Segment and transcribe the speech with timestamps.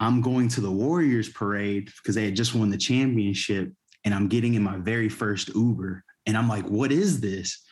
[0.00, 3.70] I'm going to the Warriors parade because they had just won the championship,
[4.04, 7.62] and I'm getting in my very first Uber, and I'm like, "What is this?"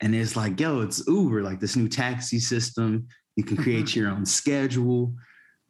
[0.00, 3.06] And it's like, "Yo, it's Uber, like this new taxi system.
[3.36, 5.14] You can create your own schedule.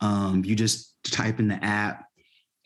[0.00, 2.04] Um, you just type in the app."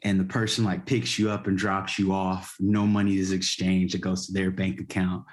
[0.02, 2.54] And the person like picks you up and drops you off.
[2.58, 3.94] No money is exchanged.
[3.94, 5.24] It goes to their bank account.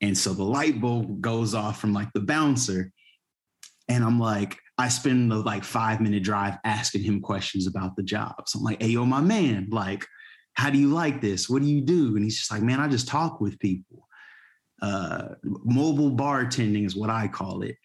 [0.00, 2.92] And so the light bulb goes off from like the bouncer.
[3.88, 8.02] And I'm like, I spend the like five minute drive asking him questions about the
[8.02, 8.34] job.
[8.46, 10.04] So I'm like, hey, yo, my man, like,
[10.52, 11.48] how do you like this?
[11.48, 12.16] What do you do?
[12.16, 14.06] And he's just like, man, I just talk with people.
[14.82, 17.76] Uh, mobile bartending is what I call it.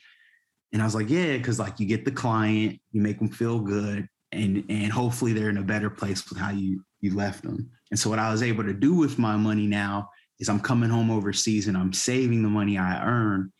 [0.73, 3.59] And I was like, yeah, because like you get the client, you make them feel
[3.59, 7.69] good, and and hopefully they're in a better place with how you you left them.
[7.89, 10.89] And so what I was able to do with my money now is I'm coming
[10.89, 13.51] home overseas and I'm saving the money I earn,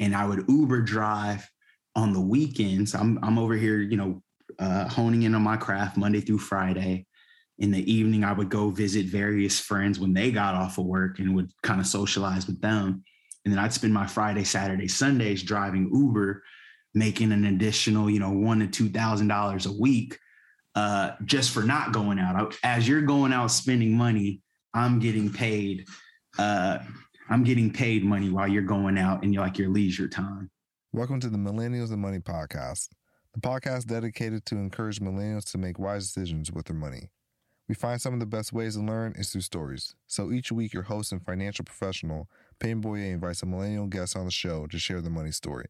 [0.00, 1.48] and I would Uber drive
[1.98, 2.94] on the weekends.
[2.94, 4.22] I'm I'm over here, you know,
[4.60, 7.06] uh, honing in on my craft Monday through Friday.
[7.58, 11.18] In the evening, I would go visit various friends when they got off of work
[11.18, 13.02] and would kind of socialize with them.
[13.44, 16.44] And then I'd spend my Friday, Saturday, Sundays driving Uber,
[16.94, 20.16] making an additional, you know, one to two thousand dollars a week
[20.76, 22.56] uh, just for not going out.
[22.62, 24.40] As you're going out spending money,
[24.72, 25.84] I'm getting paid
[26.38, 26.78] uh,
[27.28, 30.48] I'm getting paid money while you're going out you're like your leisure time.
[30.94, 32.88] Welcome to the Millennials and Money podcast,
[33.34, 37.10] the podcast dedicated to encourage millennials to make wise decisions with their money.
[37.68, 39.94] We find some of the best ways to learn is through stories.
[40.06, 44.24] So each week, your host and financial professional, Peyton Boyer, invites a millennial guest on
[44.24, 45.66] the show to share the money story.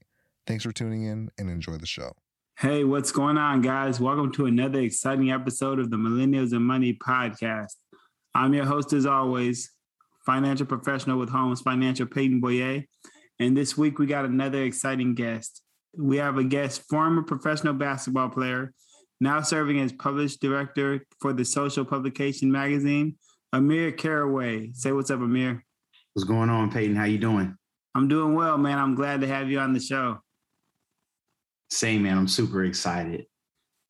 [0.46, 2.12] Thanks for tuning in and enjoy the show.
[2.56, 3.98] Hey, what's going on, guys?
[3.98, 7.74] Welcome to another exciting episode of the Millennials and Money podcast.
[8.36, 9.72] I'm your host, as always,
[10.24, 12.84] financial professional with Holmes Financial, Peyton Boyer.
[13.40, 15.62] And this week we got another exciting guest.
[15.96, 18.72] We have a guest, former professional basketball player,
[19.20, 23.16] now serving as published director for the social publication magazine,
[23.52, 24.72] Amir Caraway.
[24.72, 25.64] Say what's up, Amir.
[26.14, 26.96] What's going on, Peyton?
[26.96, 27.56] How you doing?
[27.94, 28.78] I'm doing well, man.
[28.78, 30.18] I'm glad to have you on the show.
[31.70, 32.18] Same, man.
[32.18, 33.26] I'm super excited.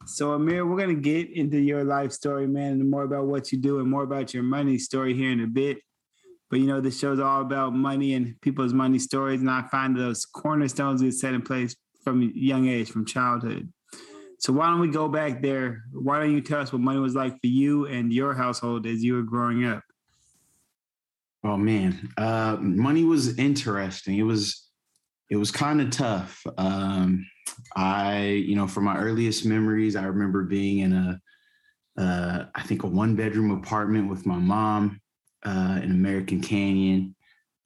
[0.06, 3.53] So, Amir, we're going to get into your life story, man, and more about what
[3.53, 5.78] you do and more about your money story here in a bit.
[6.50, 9.97] But you know, this show's all about money and people's money stories, and I find
[9.97, 13.70] those cornerstones get set in place from young age, from childhood.
[14.38, 15.82] So why don't we go back there?
[15.92, 19.03] Why don't you tell us what money was like for you and your household as
[19.03, 19.82] you were growing up?
[21.44, 24.19] Oh man, uh, money was interesting.
[24.19, 24.69] It was
[25.31, 26.44] it was kind of tough.
[26.56, 27.26] Um,
[27.76, 31.20] I, you know, from my earliest memories, I remember being in a,
[32.00, 35.00] uh, I think a one bedroom apartment with my mom
[35.44, 37.15] uh, in American Canyon.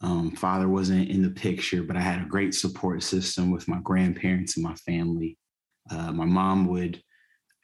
[0.01, 3.79] Um, father wasn't in the picture, but I had a great support system with my
[3.83, 5.39] grandparents and my family.
[5.91, 7.01] Uh, my mom would,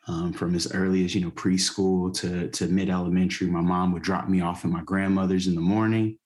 [0.06, 4.02] um, from as early as you know preschool to to mid elementary, my mom would
[4.02, 6.16] drop me off at my grandmother's in the morning,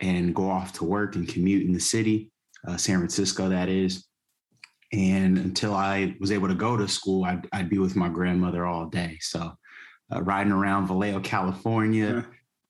[0.00, 2.30] and go off to work and commute in the city,
[2.66, 4.06] uh, San Francisco, that is.
[4.92, 8.64] And until I was able to go to school, I'd, I'd be with my grandmother
[8.64, 9.18] all day.
[9.20, 9.52] So,
[10.10, 12.26] uh, riding around Vallejo, California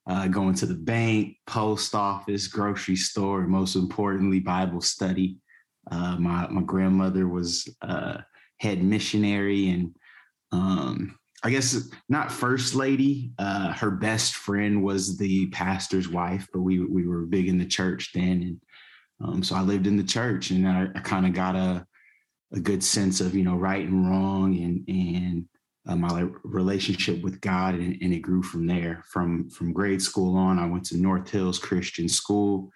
[0.09, 5.37] uh, going to the bank, post office, grocery store, and most importantly, Bible study.
[5.91, 8.19] Uh, my my grandmother was uh,
[8.59, 9.95] head missionary, and
[10.51, 13.33] um, I guess not first lady.
[13.39, 17.67] Uh, her best friend was the pastor's wife, but we we were big in the
[17.67, 18.61] church then, and
[19.21, 21.87] um, so I lived in the church, and I, I kind of got a
[22.55, 25.45] a good sense of you know right and wrong, and and
[25.89, 29.03] uh, my relationship with God, and, and, it grew from there.
[29.11, 32.71] From from grade school on, I went to North Hills Christian School.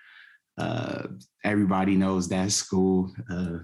[0.57, 1.09] Uh,
[1.45, 3.13] everybody knows that school.
[3.31, 3.59] Uh,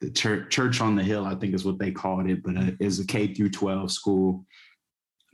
[0.00, 2.72] the church, church on the hill, I think is what they called it, but uh,
[2.80, 4.44] it's a K through 12 school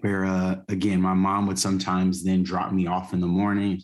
[0.01, 3.81] where, uh, again, my mom would sometimes then drop me off in the morning.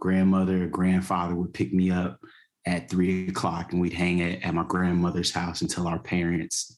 [0.00, 2.18] Grandmother, grandfather would pick me up
[2.66, 6.76] at three o'clock, and we'd hang at, at my grandmother's house until our parents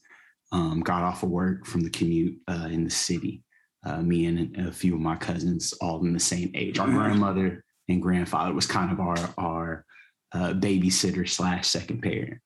[0.51, 3.43] um, got off of work from the commute uh, in the city.
[3.85, 6.79] Uh, me and a few of my cousins, all in the same age.
[6.79, 9.85] Our grandmother and grandfather was kind of our our
[10.33, 12.39] uh, babysitter slash second parent.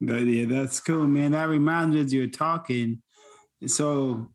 [0.00, 1.32] But yeah, that's cool, man.
[1.32, 3.02] That reminds me as you're talking.
[3.66, 4.30] So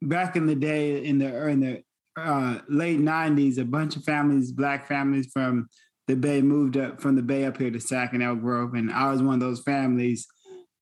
[0.00, 1.82] back in the day, in the in the
[2.16, 5.68] uh, late '90s, a bunch of families, black families from
[6.06, 8.90] the Bay, moved up from the Bay up here to Sac and Elk Grove, and
[8.90, 10.26] I was one of those families.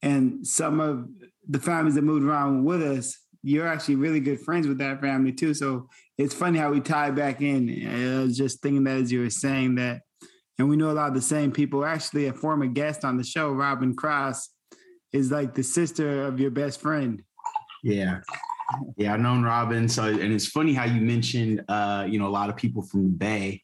[0.01, 1.07] And some of
[1.47, 5.31] the families that moved around with us, you're actually really good friends with that family
[5.31, 5.53] too.
[5.53, 7.87] So it's funny how we tie back in.
[7.87, 10.01] I was just thinking that as you were saying that,
[10.59, 11.85] and we know a lot of the same people.
[11.85, 14.49] Actually, a former guest on the show, Robin Cross,
[15.13, 17.21] is like the sister of your best friend.
[17.83, 18.21] Yeah.
[18.97, 19.87] Yeah, I've known Robin.
[19.87, 23.03] So, and it's funny how you mentioned, uh, you know, a lot of people from
[23.03, 23.63] the Bay.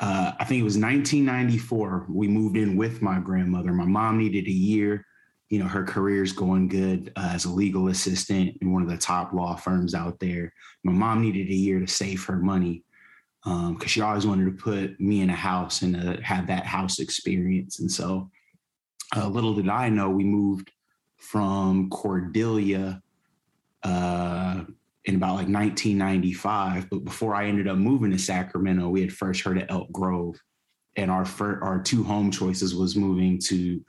[0.00, 2.06] Uh, I think it was 1994.
[2.08, 3.72] We moved in with my grandmother.
[3.72, 5.06] My mom needed a year.
[5.50, 8.96] You know, her career's going good uh, as a legal assistant in one of the
[8.96, 10.52] top law firms out there.
[10.84, 12.84] My mom needed a year to save her money
[13.44, 16.66] because um, she always wanted to put me in a house and uh, have that
[16.66, 17.80] house experience.
[17.80, 18.30] And so,
[19.16, 20.70] uh, little did I know, we moved
[21.16, 23.02] from Cordelia
[23.82, 24.64] uh,
[25.04, 26.90] in about like 1995.
[26.90, 30.36] But before I ended up moving to Sacramento, we had first heard of Elk Grove,
[30.96, 33.84] and our first, our two home choices was moving to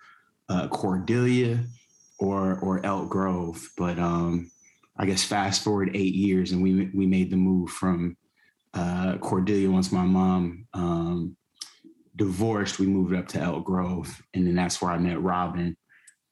[0.52, 1.64] uh, Cordelia
[2.20, 3.62] or or Elk Grove.
[3.78, 4.52] But um,
[4.98, 8.18] I guess fast forward eight years, and we we made the move from
[8.74, 11.38] uh, Cordelia once my mom um,
[12.16, 12.80] divorced.
[12.80, 15.78] We moved up to Elk Grove, and then that's where I met Robin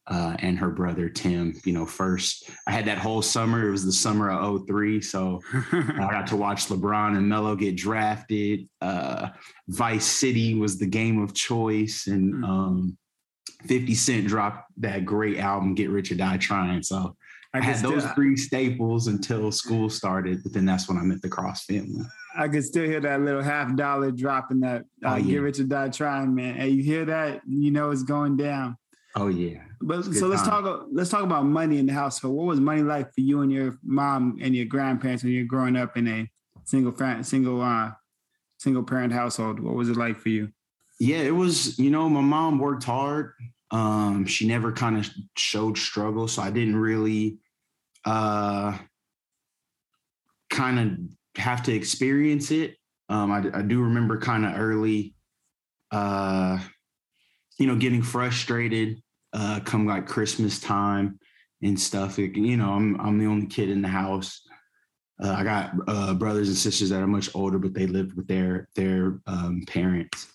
[0.07, 1.54] uh, and her brother Tim.
[1.63, 3.68] You know, first I had that whole summer.
[3.68, 5.01] It was the summer of 03.
[5.01, 8.68] So I got to watch LeBron and Melo get drafted.
[8.81, 9.30] Uh,
[9.68, 12.07] Vice City was the game of choice.
[12.07, 12.44] And hmm.
[12.44, 12.98] um,
[13.68, 16.84] 50 Cent dropped that great album, Get Rich or Die Trying.
[16.84, 17.16] So
[17.54, 21.22] I, I had those three staples until school started, but then that's when I met
[21.22, 22.06] the Cross family.
[22.38, 25.32] I could still hear that little half dollar drop in that uh, oh, yeah.
[25.32, 26.58] Get Rich or Die Trying, man.
[26.58, 27.42] And you hear that?
[27.48, 28.78] You know it's going down.
[29.16, 29.62] Oh yeah.
[29.82, 30.64] But so let's time.
[30.64, 30.88] talk.
[30.92, 32.36] Let's talk about money in the household.
[32.36, 35.76] What was money like for you and your mom and your grandparents when you're growing
[35.76, 36.30] up in a
[36.66, 37.92] single single uh,
[38.58, 39.60] single parent household?
[39.60, 40.52] What was it like for you?
[41.00, 41.80] Yeah, it was.
[41.80, 43.34] You know, my mom worked hard.
[43.72, 47.38] Um, she never kind of showed struggle, so I didn't really
[48.06, 48.78] uh,
[50.50, 52.75] kind of have to experience it.
[53.07, 55.16] Um, I, I do remember kind of early.
[55.92, 56.60] Uh,
[57.57, 59.01] you know, getting frustrated
[59.34, 61.19] uh, come like Christmas time
[61.62, 62.19] and stuff.
[62.19, 64.42] It, you know, I'm I'm the only kid in the house.
[65.22, 68.28] Uh, I got uh, brothers and sisters that are much older, but they lived with
[68.28, 70.28] their their um, parents.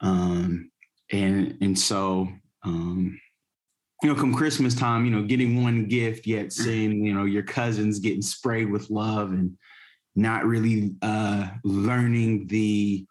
[0.00, 0.70] Um,
[1.10, 2.28] and and so
[2.64, 3.18] um,
[4.02, 7.42] you know, come Christmas time, you know, getting one gift, yet seeing you know your
[7.42, 9.56] cousins getting sprayed with love and
[10.14, 13.06] not really uh, learning the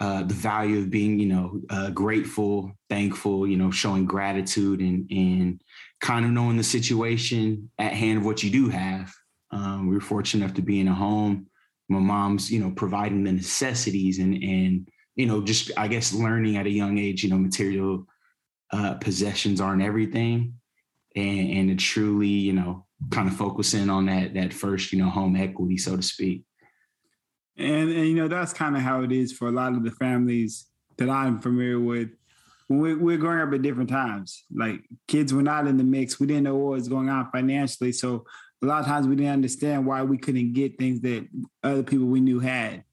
[0.00, 5.08] uh, the value of being, you know, uh, grateful, thankful, you know, showing gratitude and
[5.10, 5.62] and
[6.00, 9.12] kind of knowing the situation at hand of what you do have.
[9.50, 11.46] Um, we were fortunate enough to be in a home.
[11.88, 14.88] My mom's, you know, providing the necessities and and
[15.18, 18.06] you know, just I guess learning at a young age, you know, material
[18.72, 20.54] uh, possessions aren't everything,
[21.16, 25.10] and and to truly, you know, kind of focusing on that that first, you know,
[25.10, 26.44] home equity, so to speak.
[27.56, 29.90] And, and you know, that's kind of how it is for a lot of the
[29.90, 30.66] families
[30.98, 32.10] that I'm familiar with.
[32.68, 36.20] When we, we're growing up at different times, like kids were not in the mix.
[36.20, 37.90] We didn't know what was going on financially.
[37.90, 38.24] So
[38.62, 41.26] a lot of times we didn't understand why we couldn't get things that
[41.64, 42.84] other people we knew had.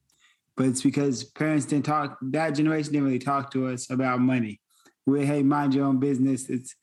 [0.56, 4.60] But it's because parents didn't talk, that generation didn't really talk to us about money.
[5.04, 6.48] We, hey, mind your own business.
[6.48, 6.74] It's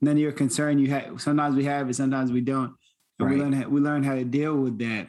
[0.00, 0.78] none of your concern.
[0.78, 2.74] You have sometimes we have it, sometimes we don't.
[3.18, 3.34] And right.
[3.34, 5.08] we learn how, we learn how to deal with that.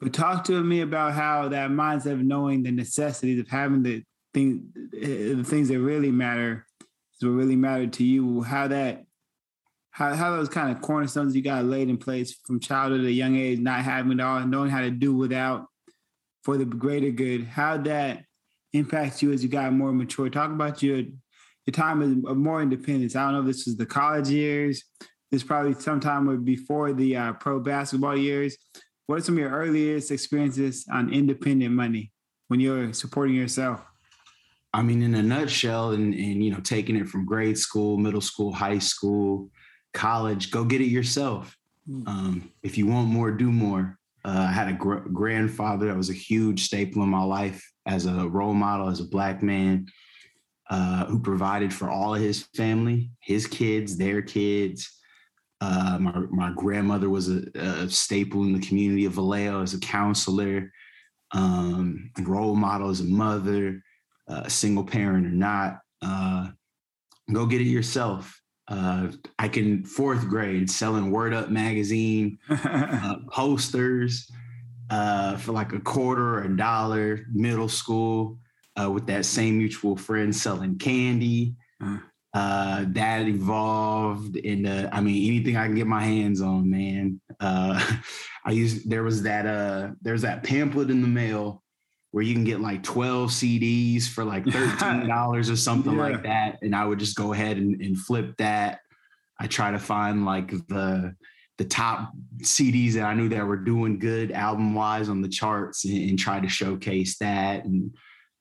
[0.00, 4.02] But talk to me about how that mindset of knowing the necessities of having the
[4.32, 6.66] thing, eh, the things that really matter,
[7.20, 8.42] what really matter to you.
[8.42, 9.04] How that,
[9.90, 13.12] how how those kind of cornerstones you got laid in place from childhood at a
[13.12, 15.66] young age, not having it all, knowing how to do without
[16.44, 17.44] for the greater good.
[17.44, 18.24] How that
[18.72, 20.28] impacts you as you got more mature.
[20.30, 23.16] Talk about your your time of more independence.
[23.16, 24.84] I don't know if this was the college years.
[25.30, 28.56] This probably sometime before the uh, pro basketball years
[29.06, 32.10] what are some of your earliest experiences on independent money
[32.48, 33.84] when you're supporting yourself?
[34.72, 38.20] I mean, in a nutshell, and, and you know, taking it from grade school, middle
[38.20, 39.50] school, high school,
[39.92, 41.56] college, go get it yourself.
[41.88, 42.08] Mm.
[42.08, 43.98] Um, if you want more, do more.
[44.24, 48.06] Uh, I had a gr- grandfather that was a huge staple in my life as
[48.06, 49.86] a role model, as a black man,
[50.70, 54.90] uh, who provided for all of his family, his kids, their kids.
[55.60, 59.80] Uh, my, my grandmother was a, a, staple in the community of Vallejo as a
[59.80, 60.72] counselor,
[61.32, 63.82] um, role model as a mother,
[64.28, 65.78] uh, single parent or not.
[66.02, 66.48] Uh,
[67.32, 68.40] go get it yourself.
[68.68, 74.30] Uh, I can fourth grade selling Word Up magazine uh, posters
[74.90, 77.26] uh, for like a quarter or a dollar.
[77.32, 78.38] Middle school
[78.76, 81.54] with that same mutual friend selling candy.
[81.80, 81.98] Uh-huh
[82.34, 87.20] uh, that evolved into, I mean, anything I can get my hands on, man.
[87.38, 87.96] Uh,
[88.44, 91.62] I used, there was that, uh, there's that pamphlet in the mail
[92.14, 95.10] where you can get like 12 CDs for like $13
[95.52, 96.00] or something yeah.
[96.00, 96.60] like that.
[96.62, 98.78] And I would just go ahead and, and flip that.
[99.40, 101.16] I try to find like the,
[101.58, 105.86] the top CDs that I knew that were doing good album wise on the charts
[105.86, 107.64] and, and try to showcase that.
[107.64, 107.92] And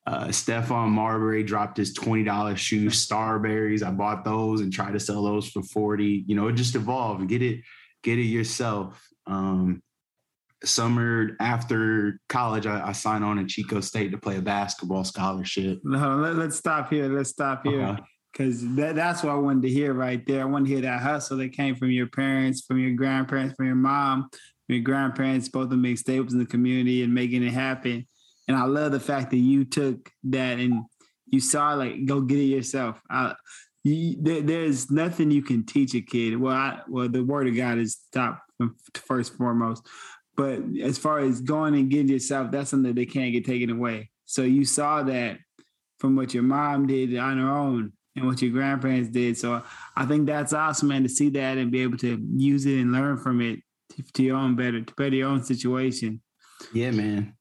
[0.06, 3.82] uh, Stephon Marbury dropped his $20 shoe Starburys.
[3.82, 6.25] I bought those and tried to sell those for 40.
[6.27, 7.27] You know, it just evolved.
[7.27, 7.62] Get it,
[8.03, 9.03] get it yourself.
[9.25, 9.82] Um,
[10.65, 15.79] summer after college, I, I, signed on at Chico State to play a basketball scholarship.
[15.84, 17.08] No, let, us stop here.
[17.08, 17.98] Let's stop here.
[18.32, 18.75] Because uh-huh.
[18.75, 20.41] that, that's what I wanted to hear right there.
[20.41, 23.65] I want to hear that hustle that came from your parents, from your grandparents, from
[23.65, 27.43] your mom, from your grandparents, both of them make staples in the community and making
[27.43, 28.08] it happen.
[28.48, 30.84] And I love the fact that you took that and
[31.25, 33.01] you saw like go get it yourself.
[33.10, 33.34] I,
[33.84, 36.38] you, there, there's nothing you can teach a kid.
[36.38, 38.41] Well, I, well, the word of God is top
[38.96, 39.88] first and foremost.
[40.36, 43.70] But as far as going and getting yourself, that's something that they can't get taken
[43.70, 44.10] away.
[44.25, 45.38] So you saw that
[46.00, 49.38] from what your mom did on her own and what your grandparents did.
[49.38, 49.62] So
[49.96, 52.92] I think that's awesome, man, to see that and be able to use it and
[52.92, 53.60] learn from it
[53.96, 56.22] to, to your own better, to better your own situation.
[56.74, 57.36] Yeah, man.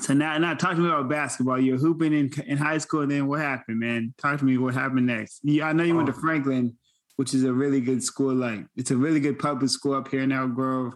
[0.00, 1.60] So now, now talk to me about basketball.
[1.60, 4.14] You're hooping in in high school, and then what happened, man?
[4.16, 5.40] Talk to me what happened next.
[5.42, 6.20] Yeah, I know you went to oh.
[6.20, 6.76] Franklin,
[7.16, 8.34] which is a really good school.
[8.34, 10.94] Like it's a really good public school up here in Elk Grove,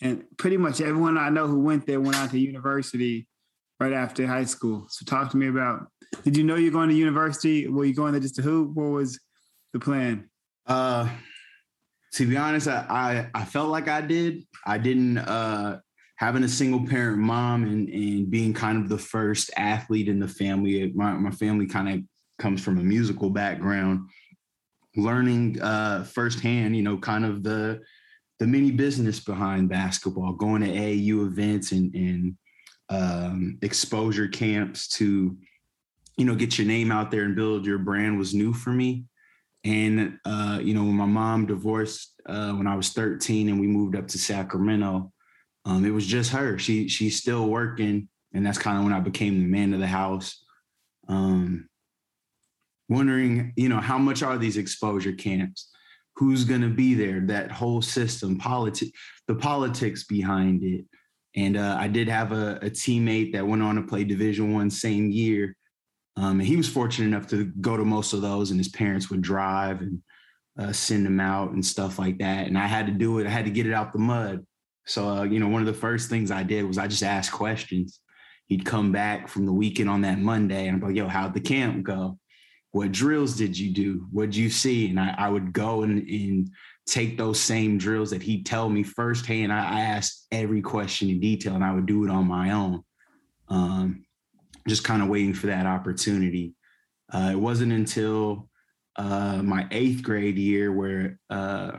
[0.00, 3.26] and pretty much everyone I know who went there went out to university
[3.80, 4.86] right after high school.
[4.88, 5.86] So talk to me about.
[6.22, 7.66] Did you know you're going to university?
[7.68, 8.74] Were you going there just to hoop?
[8.74, 9.18] What was
[9.72, 10.28] the plan?
[10.66, 11.08] Uh,
[12.14, 14.44] to be honest, I, I, I felt like I did.
[14.64, 15.18] I didn't.
[15.18, 15.80] Uh,
[16.16, 20.28] having a single parent mom and, and being kind of the first athlete in the
[20.28, 20.90] family.
[20.94, 22.00] My, my family kind of
[22.38, 24.08] comes from a musical background,
[24.96, 27.80] learning uh, firsthand, you know, kind of the
[28.38, 32.36] the mini business behind basketball, going to AAU events and, and
[32.88, 35.36] um, exposure camps to,
[36.16, 39.04] you know, get your name out there and build your brand was new for me.
[39.64, 43.66] And, uh, you know, when my mom divorced uh, when I was 13 and we
[43.66, 45.12] moved up to Sacramento,
[45.64, 46.58] um, it was just her.
[46.58, 49.86] She she's still working, and that's kind of when I became the man of the
[49.86, 50.44] house.
[51.08, 51.68] Um,
[52.88, 55.68] wondering, you know, how much are these exposure camps?
[56.16, 57.20] Who's going to be there?
[57.20, 58.90] That whole system, politics,
[59.28, 60.84] the politics behind it.
[61.34, 64.70] And uh, I did have a, a, teammate that went on to play Division One
[64.70, 65.54] same year,
[66.16, 69.10] um, and he was fortunate enough to go to most of those, and his parents
[69.10, 70.02] would drive and
[70.58, 72.46] uh, send him out and stuff like that.
[72.46, 73.26] And I had to do it.
[73.26, 74.46] I had to get it out the mud.
[74.86, 77.32] So, uh, you know, one of the first things I did was I just asked
[77.32, 78.00] questions.
[78.46, 81.40] He'd come back from the weekend on that Monday and be like, yo, how'd the
[81.40, 82.18] camp go?
[82.76, 84.06] What drills did you do?
[84.12, 84.90] What'd you see?
[84.90, 86.50] And I, I would go and, and,
[86.86, 89.52] take those same drills that he'd tell me firsthand.
[89.52, 92.84] I, I asked every question in detail and I would do it on my own.
[93.48, 94.04] Um,
[94.68, 96.54] just kind of waiting for that opportunity.
[97.12, 98.50] Uh, it wasn't until
[98.94, 101.72] uh, my eighth grade year where uh,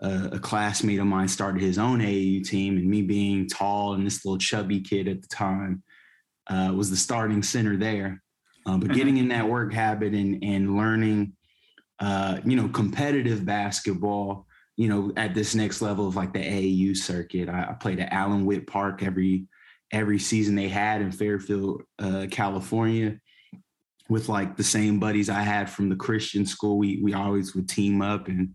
[0.00, 4.06] a, a, classmate of mine started his own AAU team, and me being tall and
[4.06, 5.82] this little chubby kid at the time
[6.48, 8.22] uh, was the starting center there.
[8.68, 9.22] Uh, but getting mm-hmm.
[9.22, 11.32] in that work habit and and learning,
[12.00, 14.46] uh, you know, competitive basketball,
[14.76, 17.48] you know, at this next level of like the AAU circuit.
[17.48, 19.46] I, I played at Allan Witt Park every
[19.90, 23.18] every season they had in Fairfield, uh, California
[24.10, 26.76] with like the same buddies I had from the Christian school.
[26.76, 28.54] We we always would team up and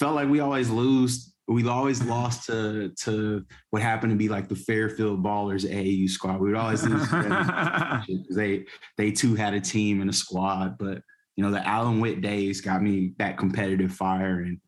[0.00, 1.32] felt like we always lose.
[1.46, 6.40] We always lost to to what happened to be like the Fairfield Ballers AAU squad.
[6.40, 7.08] We would always lose
[8.30, 8.64] they
[8.96, 10.78] they too had a team and a squad.
[10.78, 11.02] But
[11.36, 14.58] you know the Allan Witt days got me that competitive fire, and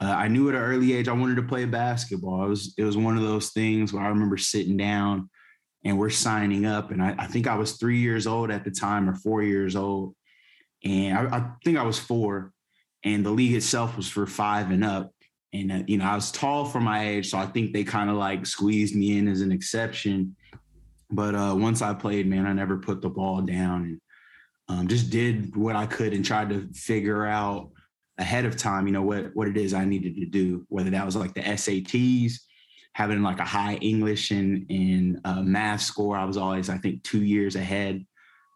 [0.00, 2.44] uh, I knew at an early age I wanted to play basketball.
[2.44, 5.30] It was it was one of those things where I remember sitting down
[5.84, 8.70] and we're signing up, and I, I think I was three years old at the
[8.70, 10.14] time or four years old,
[10.84, 12.52] and I, I think I was four
[13.04, 15.12] and the league itself was for five and up.
[15.52, 18.08] And uh, you know, I was tall for my age, so I think they kind
[18.08, 20.36] of like squeezed me in as an exception.
[21.10, 24.00] But uh, once I played, man, I never put the ball down and
[24.68, 27.70] um, just did what I could and tried to figure out
[28.18, 30.64] ahead of time, you know, what what it is I needed to do.
[30.68, 32.34] Whether that was like the SATs,
[32.92, 37.02] having like a high English and and uh, math score, I was always I think
[37.02, 38.06] two years ahead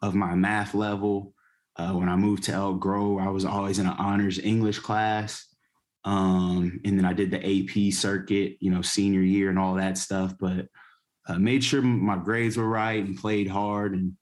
[0.03, 1.33] of my math level.
[1.77, 5.49] Uh, when I moved to Elk Grove, I was always in an honors English class.
[6.05, 9.97] Um, and then I did the AP circuit, you know, senior year and all that
[9.97, 10.67] stuff, but
[11.27, 13.95] uh, made sure my grades were right and played hard.
[13.95, 14.13] And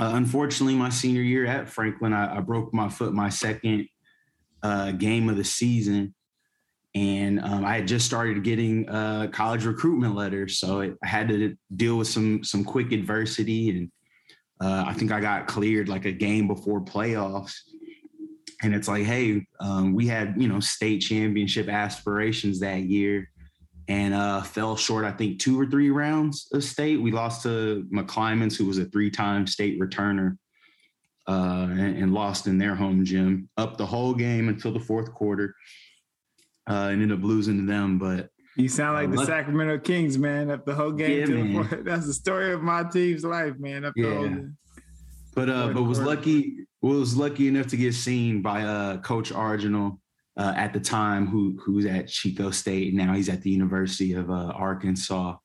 [0.00, 3.88] uh, unfortunately, my senior year at Franklin, I, I broke my foot my second
[4.62, 6.14] uh, game of the season.
[6.94, 10.58] And um, I had just started getting uh, college recruitment letters.
[10.58, 13.90] So it, I had to deal with some some quick adversity and
[14.62, 17.54] uh, I think I got cleared like a game before playoffs.
[18.62, 23.28] And it's like, hey, um, we had you know state championship aspirations that year,
[23.88, 25.04] and uh, fell short.
[25.04, 27.00] I think two or three rounds of state.
[27.00, 30.36] We lost to McClymonds, who was a three-time state returner,
[31.28, 33.48] uh, and, and, lost in their home gym.
[33.56, 35.54] Up the whole game until the fourth quarter,
[36.70, 37.98] uh, and ended up losing to them.
[37.98, 40.50] But you sound like the Sacramento Kings, man.
[40.50, 41.52] Up the whole game.
[41.52, 43.84] Yeah, the That's the story of my team's life, man.
[43.84, 44.08] Up yeah.
[44.08, 44.48] the whole
[45.34, 49.98] but uh, but was lucky was lucky enough to get seen by uh Coach Arginal
[50.36, 53.12] uh, at the time, who who's at Chico State now.
[53.12, 55.36] He's at the University of uh, Arkansas,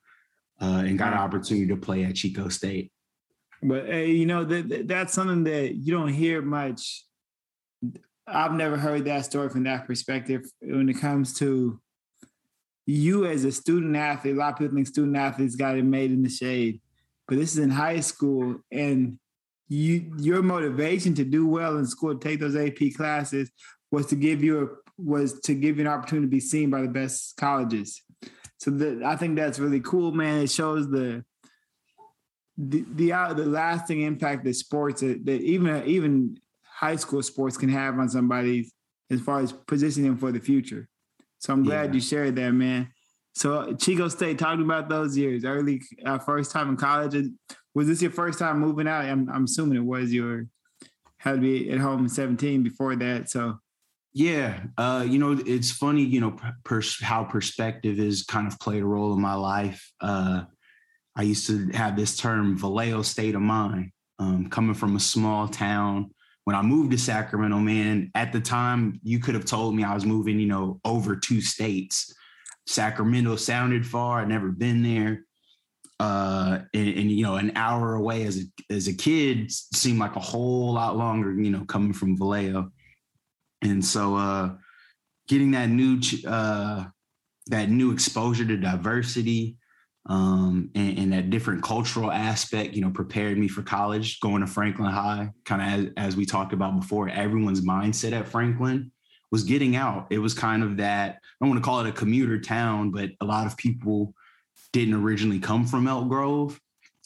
[0.61, 2.91] uh, and got an opportunity to play at Chico State.
[3.61, 7.03] But hey, you know that that's something that you don't hear much.
[8.27, 11.79] I've never heard that story from that perspective when it comes to
[12.85, 14.35] you as a student athlete.
[14.35, 16.81] A lot of people think student athletes got it made in the shade,
[17.27, 19.17] but this is in high school, and
[19.69, 23.51] you your motivation to do well in school, to take those AP classes,
[23.91, 24.67] was to give you a
[25.01, 28.01] was to give you an opportunity to be seen by the best colleges.
[28.59, 30.43] So the, I think that's really cool, man.
[30.43, 31.23] It shows the
[32.57, 37.57] the the, uh, the lasting impact that sports that, that even even high school sports
[37.57, 38.69] can have on somebody
[39.09, 40.87] as far as positioning them for the future.
[41.39, 41.93] So I'm glad yeah.
[41.93, 42.89] you shared that, man.
[43.35, 47.15] So Chico State, talking about those years, early uh, first time in college.
[47.77, 49.05] Was this your first time moving out?
[49.05, 50.11] I'm, I'm assuming it was.
[50.11, 50.47] your
[51.19, 53.29] had to be at home 17 before that.
[53.29, 53.59] So
[54.13, 58.81] yeah, uh, you know, it's funny, you know, pers- how perspective is kind of played
[58.81, 59.91] a role in my life.
[60.01, 60.45] Uh,
[61.15, 65.47] I used to have this term, Vallejo state of mind, um, coming from a small
[65.47, 66.09] town.
[66.45, 69.93] When I moved to Sacramento, man, at the time, you could have told me I
[69.93, 72.11] was moving, you know, over two states.
[72.65, 74.21] Sacramento sounded far.
[74.21, 75.26] I'd never been there
[75.99, 80.15] uh, and, and, you know, an hour away as a as a kid seemed like
[80.15, 81.33] a whole lot longer.
[81.33, 82.71] You know, coming from Vallejo,
[83.63, 84.51] and so uh,
[85.27, 86.85] getting that new uh,
[87.47, 89.57] that new exposure to diversity
[90.09, 94.21] um, and, and, that different cultural aspect, you know, prepared me for college.
[94.21, 98.27] Going to Franklin High, kind of as, as we talked about before, everyone's mindset at
[98.27, 98.91] Franklin
[99.31, 100.07] was getting out.
[100.09, 103.09] It was kind of that I don't want to call it a commuter town, but
[103.19, 104.13] a lot of people
[104.77, 106.59] didn't originally come from Elk Grove.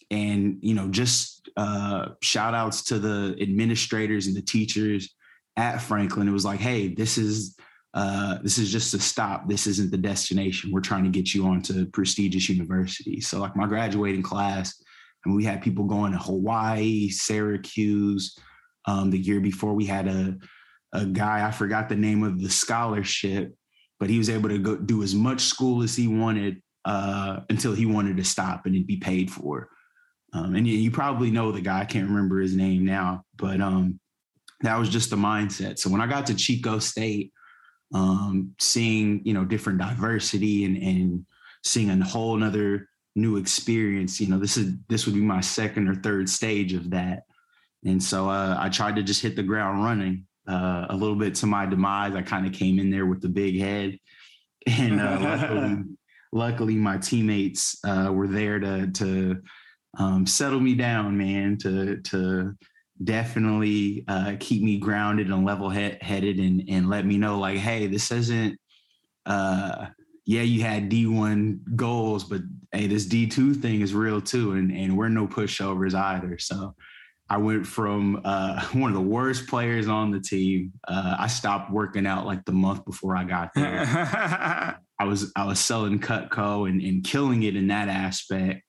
[0.10, 5.16] And, you know, just uh, shout outs to the administrators and the teachers
[5.56, 6.28] at Franklin.
[6.28, 7.56] It was like, hey, this is
[7.94, 9.50] uh, this is just a stop.
[9.50, 10.72] This isn't the destination.
[10.72, 13.28] We're trying to get you onto prestigious universities.
[13.28, 14.82] So, like my graduating class,
[15.26, 18.38] and we had people going to Hawaii, Syracuse.
[18.86, 20.38] Um, the year before, we had a
[20.94, 23.54] a guy I forgot the name of the scholarship,
[24.00, 27.74] but he was able to go do as much school as he wanted uh, until
[27.74, 29.70] he wanted to stop and it'd be paid for.
[30.34, 31.82] Um, and you, you, probably know the guy.
[31.82, 34.00] I can't remember his name now, but um,
[34.62, 35.78] that was just the mindset.
[35.78, 37.34] So when I got to Chico State,
[37.94, 41.26] um, seeing you know different diversity and and
[41.64, 45.90] seeing a whole another new experience, you know this is this would be my second
[45.90, 47.24] or third stage of that.
[47.84, 50.26] And so uh, I tried to just hit the ground running.
[50.48, 53.30] Uh, a little bit to my demise, I kind of came in there with the
[53.30, 54.00] big head,
[54.66, 55.76] and uh,
[56.32, 59.42] luckily my teammates uh, were there to to
[59.98, 62.56] um, settle me down, man, to to
[63.04, 67.88] definitely uh, keep me grounded and level headed and and let me know like, hey,
[67.88, 68.58] this isn't.
[69.26, 69.88] Uh,
[70.26, 72.42] yeah, you had D1 goals, but
[72.72, 76.38] hey, this D2 thing is real too, and and we're no pushovers either.
[76.40, 76.76] So.
[77.30, 80.74] I went from uh, one of the worst players on the team.
[80.86, 84.78] Uh, I stopped working out like the month before I got there.
[85.02, 88.62] I was I was selling Cutco and, and killing it in that aspect.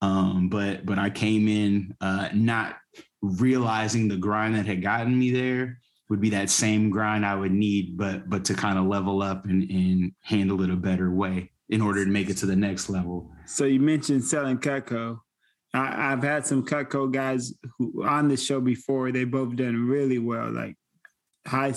[0.00, 2.76] Um, but but I came in uh, not
[3.20, 7.50] realizing the grind that had gotten me there would be that same grind I would
[7.50, 11.50] need, but but to kind of level up and, and handle it a better way
[11.68, 13.28] in order to make it to the next level.
[13.46, 15.18] So you mentioned selling Cutco.
[15.74, 19.10] I, have had some Cutco guys who on the show before.
[19.10, 20.76] They both done really well, like
[21.44, 21.72] high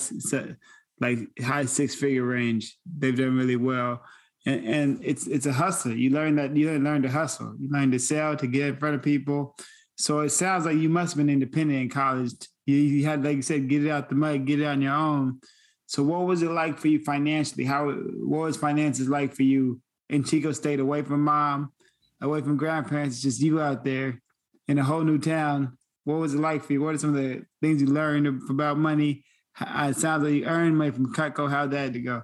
[1.00, 2.78] like high six figure range.
[2.98, 4.04] They've done really well.
[4.46, 5.92] And, and, it's it's a hustle.
[5.92, 7.56] You learn that you learn to hustle.
[7.60, 9.56] You learn to sell to get in front of people.
[9.98, 12.32] So it sounds like you must have been independent in college.
[12.66, 14.94] You, you had, like you said, get it out the mud, get it on your
[14.94, 15.40] own.
[15.88, 17.66] So what was it like for you financially?
[17.66, 21.74] How what was finances like for you in Chico State, away from mom,
[22.22, 24.22] away from grandparents, just you out there
[24.68, 25.78] in a whole new town?
[26.06, 26.82] What was it like for you?
[26.82, 29.26] What are some of the things you learned about money
[29.62, 31.50] it sounds like you earned money from Cutco.
[31.50, 32.24] How'd that to go?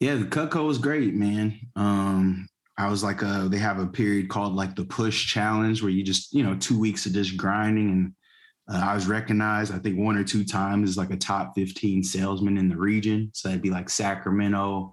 [0.00, 1.58] Yeah, Cutco was great, man.
[1.74, 5.90] Um, I was like, a, they have a period called like the push challenge where
[5.90, 8.12] you just, you know, two weeks of just grinding and
[8.68, 12.02] Uh, I was recognized, I think, one or two times as like a top 15
[12.02, 13.30] salesman in the region.
[13.32, 14.92] So that'd be like Sacramento,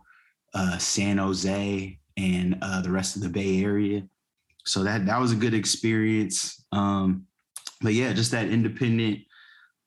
[0.54, 4.04] uh, San Jose, and uh, the rest of the Bay Area.
[4.66, 6.64] So that that was a good experience.
[6.72, 7.26] Um,
[7.82, 9.20] but yeah, just that independent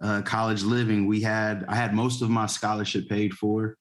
[0.00, 1.06] uh, college living.
[1.06, 3.76] We had I had most of my scholarship paid for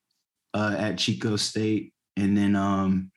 [0.54, 3.12] uh, at Chico State, and then um,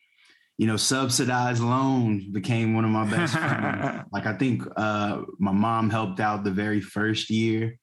[0.56, 4.04] you know subsidized loans became one of my best friends.
[4.12, 7.76] like I think uh, my mom helped out the very first year,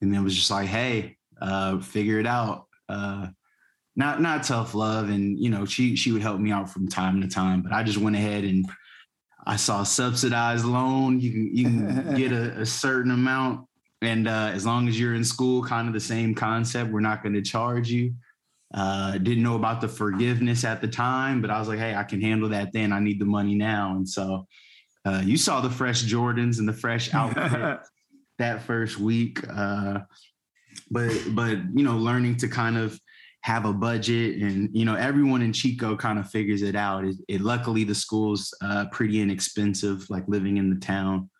[0.00, 2.66] and then was just like, hey, uh, figure it out.
[2.88, 3.28] Uh,
[3.94, 7.20] not not tough love, and you know she she would help me out from time
[7.22, 8.66] to time, but I just went ahead and
[9.46, 11.20] I saw subsidized loan.
[11.20, 13.66] You can you can get a, a certain amount
[14.06, 17.22] and uh, as long as you're in school, kind of the same concept, we're not
[17.22, 18.14] going to charge you.
[18.72, 22.04] Uh, didn't know about the forgiveness at the time, but I was like, hey, I
[22.04, 22.92] can handle that then.
[22.92, 23.96] I need the money now.
[23.96, 24.46] And so
[25.04, 27.80] uh, you saw the fresh Jordans and the fresh outfit
[28.38, 29.40] that first week.
[29.48, 30.00] Uh,
[30.90, 33.00] but but you know, learning to kind of
[33.40, 37.14] have a budget and you know everyone in chico kind of figures it out it,
[37.28, 41.30] it luckily the school's uh, pretty inexpensive like living in the town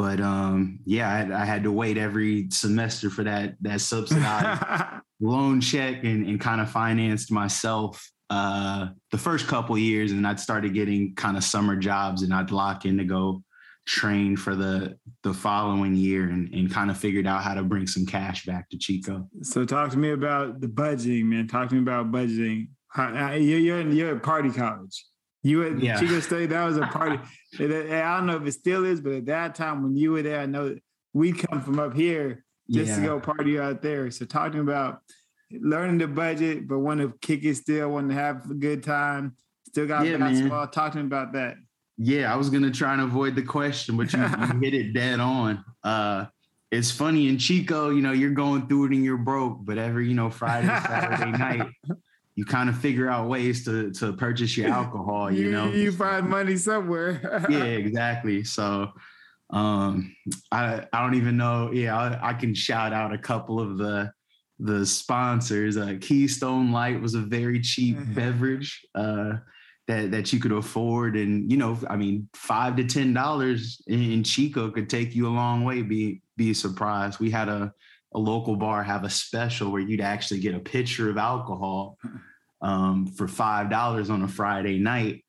[0.00, 5.60] but um, yeah, I, I, had to wait every semester for that that subsidized loan
[5.60, 10.72] check and, and kind of financed myself uh, the first couple years, and I'd started
[10.72, 13.42] getting kind of summer jobs, and I'd lock in to go
[13.86, 17.86] train for the the following year, and, and kind of figured out how to bring
[17.86, 19.28] some cash back to Chico.
[19.42, 21.46] So talk to me about the budgeting, man.
[21.46, 22.68] Talk to me about budgeting.
[22.88, 25.04] How, you're you're in, you're at party college.
[25.42, 25.98] You at yeah.
[25.98, 27.18] Chico State, that was a party.
[27.58, 27.66] I
[28.16, 30.46] don't know if it still is, but at that time when you were there, I
[30.46, 30.76] know
[31.12, 32.96] we come from up here just yeah.
[32.96, 34.10] to go party out there.
[34.10, 35.00] So talking about
[35.50, 39.36] learning the budget, but want to kick it still, want to have a good time,
[39.66, 40.60] still got yeah, basketball.
[40.60, 40.70] Man.
[40.70, 41.56] Talking about that.
[42.02, 45.20] Yeah, I was gonna try and avoid the question, but you, you hit it dead
[45.20, 45.62] on.
[45.84, 46.26] Uh,
[46.70, 50.08] it's funny in Chico, you know, you're going through it and you're broke, but every,
[50.08, 51.66] you know, Friday, Saturday night,
[52.36, 55.70] you kind of figure out ways to to purchase your alcohol you, you know?
[55.72, 57.46] You find money somewhere.
[57.50, 58.44] Yeah exactly.
[58.44, 58.90] So
[59.52, 60.14] um
[60.52, 61.70] i i don't even know.
[61.72, 64.12] Yeah I, I, can shout out a couple of the
[64.58, 65.76] the sponsors.
[65.76, 68.14] Uh keystone light was a very cheap mm-hmm.
[68.14, 69.32] beverage uh
[69.88, 71.16] that that you could afford.
[71.16, 75.36] And you know i mean five to ten dollars in chico could take you a
[75.42, 77.18] long way be be surprised.
[77.18, 77.72] We had a
[78.12, 81.98] a local bar have a special where you'd actually get a pitcher of alcohol
[82.62, 85.24] um, for five dollars on a Friday night.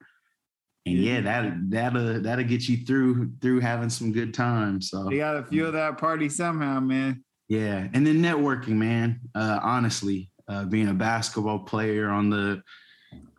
[0.85, 4.89] And yeah, that that'll that'll get you through through having some good times.
[4.89, 7.23] So you gotta fuel that party somehow, man.
[7.47, 9.19] Yeah, and then networking, man.
[9.35, 12.63] Uh, honestly, uh, being a basketball player on the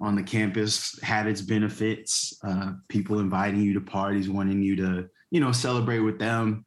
[0.01, 2.39] on the campus had its benefits.
[2.45, 6.65] Uh, people inviting you to parties, wanting you to you know celebrate with them,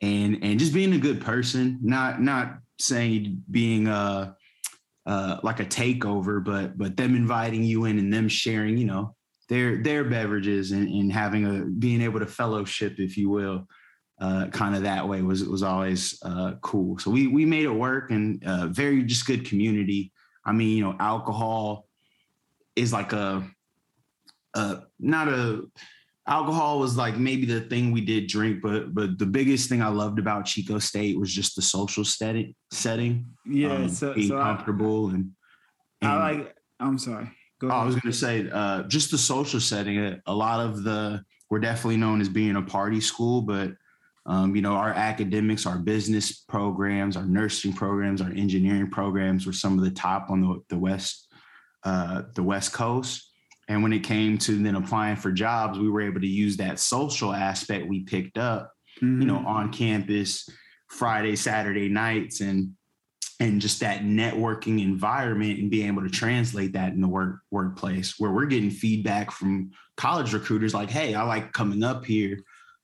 [0.00, 1.78] and and just being a good person.
[1.82, 4.36] Not not saying being a
[5.06, 9.14] uh, like a takeover, but but them inviting you in and them sharing, you know,
[9.48, 13.66] their their beverages and, and having a being able to fellowship, if you will,
[14.20, 16.98] uh, kind of that way was was always uh, cool.
[16.98, 20.12] So we we made it work and uh, very just good community.
[20.44, 21.86] I mean, you know, alcohol
[22.76, 23.48] is like a,
[24.54, 25.62] a not a
[26.28, 29.88] alcohol was like maybe the thing we did drink, but but the biggest thing I
[29.88, 32.54] loved about Chico State was just the social setting.
[32.70, 35.30] Setting, yeah, um, so, being so comfortable I, and,
[36.02, 36.54] and, I like.
[36.78, 37.30] I'm sorry.
[37.60, 40.20] Go I was going to say uh, just the social setting.
[40.26, 43.72] A lot of the we're definitely known as being a party school, but
[44.26, 49.52] um, you know our academics, our business programs, our nursing programs, our engineering programs were
[49.52, 51.26] some of the top on the the west
[51.84, 53.27] uh, the west coast
[53.68, 56.78] and when it came to then applying for jobs, we were able to use that
[56.78, 59.20] social aspect we picked up, mm-hmm.
[59.20, 59.46] you know, mm-hmm.
[59.46, 60.48] on campus
[60.88, 62.72] Friday, Saturday nights and
[63.40, 68.18] and just that networking environment and being able to translate that in the work workplace
[68.18, 72.40] where we're getting feedback from college recruiters like, hey, I like coming up here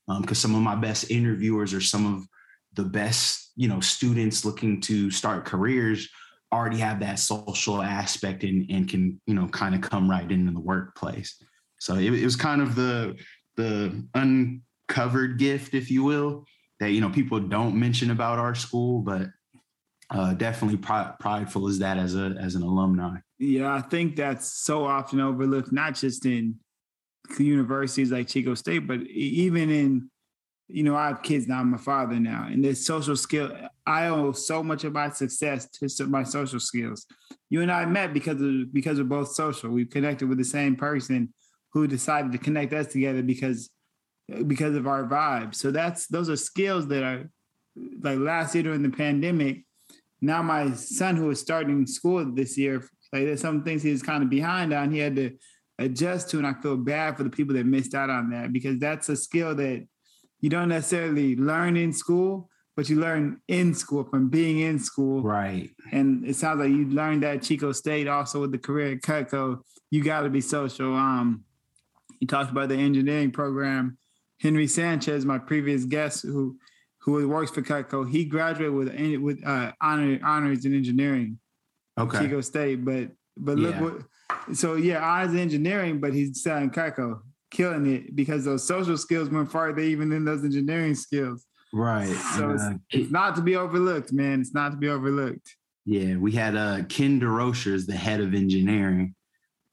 [0.07, 2.29] because um, some of my best interviewers are some of
[2.75, 6.09] the best, you know, students looking to start careers
[6.55, 10.53] already have that social aspect and, and can you know kind of come right into
[10.53, 11.43] the workplace.
[11.81, 13.17] So it, it was kind of the
[13.57, 16.45] the uncovered gift if you will
[16.81, 19.29] that you know people don't mention about our school but
[20.11, 23.17] uh, definitely prideful as that as a as an alumni.
[23.39, 26.57] Yeah i think that's so often overlooked not just in
[27.39, 30.11] universities like chico state but even in
[30.69, 31.61] you know, I have kids now.
[31.61, 33.55] I'm a father now, and this social skill.
[33.87, 37.07] I owe so much of my success to my social skills.
[37.51, 39.71] You and I met because of because of both social.
[39.71, 41.33] We connected with the same person
[41.73, 43.71] who decided to connect us together because
[44.47, 45.55] because of our vibe.
[45.55, 47.31] So that's those are skills that are
[48.01, 49.65] like last year during the pandemic.
[50.21, 54.23] Now my son, who is starting school this year, like there's some things he's kind
[54.23, 54.91] of behind on.
[54.91, 55.33] He had to
[55.79, 58.79] adjust to, and I feel bad for the people that missed out on that because
[58.79, 59.87] that's a skill that
[60.45, 65.23] you don't necessarily learn in school, but you learn in school from being in school.
[65.23, 65.71] Right.
[65.91, 69.61] And it sounds like you learned that Chico State also with the career at Cutco.
[69.91, 70.95] You got to be social.
[70.95, 71.45] Um,
[72.21, 73.97] you talked about the engineering program.
[74.39, 76.59] Henry Sanchez, my previous guest, who
[76.99, 78.89] who works for Cutco, he graduated with
[79.23, 81.39] with uh, honor, honors in engineering.
[81.99, 82.19] Okay.
[82.19, 83.81] Chico State, but but look Yeah.
[83.81, 84.55] what.
[84.55, 87.21] So yeah, honors in engineering, but he's selling Cutco,
[87.55, 91.47] killing it because those social skills went farther even than those engineering skills.
[91.73, 92.15] Right.
[92.37, 94.41] So And, it's, uh, it's not to be overlooked, man.
[94.41, 95.57] It's not to be overlooked.
[95.87, 99.15] Yeah, we had uh, Ken Derucher as the head of engineering.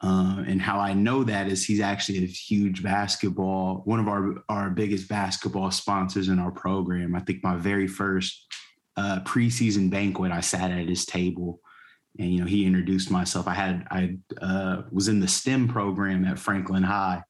[0.04, 4.44] Uh, and how I know that is he's actually a huge basketball, one of our,
[4.50, 7.16] our biggest basketball sponsors in our program.
[7.16, 8.48] I think my very first
[8.98, 11.60] uh, preseason banquet, I sat at his table
[12.18, 13.48] and, you know, he introduced myself.
[13.48, 17.22] I had, I uh, was in the STEM program at Franklin High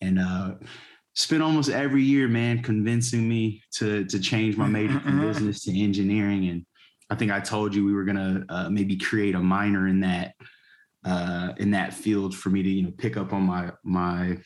[0.00, 0.54] and uh,
[1.14, 5.78] spent almost every year, man, convincing me to, to change my major from business to
[5.78, 6.48] engineering.
[6.48, 6.66] And
[7.10, 10.34] I think I told you we were gonna uh, maybe create a minor in that
[11.04, 14.38] uh, in that field for me to you know pick up on my my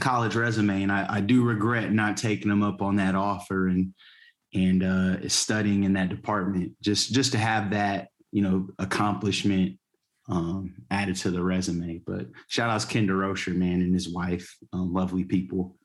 [0.00, 3.92] college resume, and I, I do regret not taking them up on that offer and
[4.54, 9.79] and uh, studying in that department just just to have that you know accomplishment
[10.28, 12.00] um, added to the resume.
[12.06, 15.76] But shout outs Ken Derucher, man, and his wife, um, lovely people.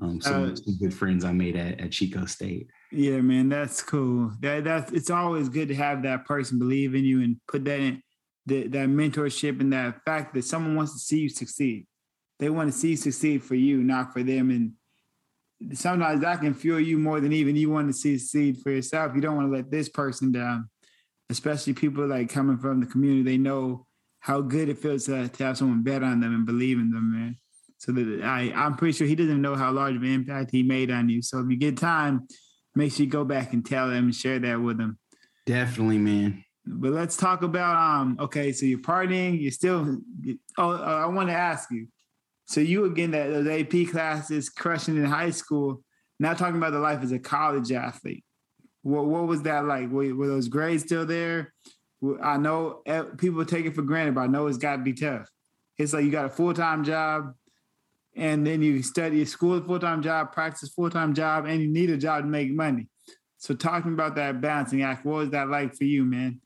[0.00, 2.68] Um, some, Uh, some good friends I made at, at Chico State.
[2.92, 4.32] Yeah, man, that's cool.
[4.40, 7.80] That that's it's always good to have that person believe in you and put that
[7.80, 8.02] in
[8.46, 11.86] that that mentorship and that fact that someone wants to see you succeed.
[12.38, 14.50] They want to see you succeed for you, not for them.
[14.50, 18.70] And sometimes that can fuel you more than even you want to see succeed for
[18.70, 19.12] yourself.
[19.14, 20.70] You don't want to let this person down,
[21.30, 23.22] especially people like coming from the community.
[23.22, 23.86] They know
[24.20, 27.12] how good it feels to, to have someone bet on them and believe in them,
[27.12, 27.36] man.
[27.78, 30.62] So that I, I'm pretty sure he doesn't know how large of an impact he
[30.62, 31.22] made on you.
[31.22, 32.26] So if you get time,
[32.74, 34.98] make sure you go back and tell them and share that with them.
[35.46, 36.44] Definitely, man.
[36.66, 38.16] But let's talk about um.
[38.20, 39.40] Okay, so you're partying.
[39.40, 39.98] You're still.
[40.58, 41.86] Oh, uh, I want to ask you.
[42.46, 45.82] So you again that those AP classes, crushing in high school.
[46.20, 48.24] Now talking about the life as a college athlete.
[48.82, 49.90] What what was that like?
[49.90, 51.52] Were, were those grades still there?
[52.22, 54.92] I know eh, people take it for granted, but I know it's got to be
[54.92, 55.28] tough.
[55.76, 57.34] It's like you got a full time job,
[58.16, 61.90] and then you study school full time job, practice full time job, and you need
[61.90, 62.88] a job to make money.
[63.38, 66.40] So talking about that balancing act, what was that like for you, man?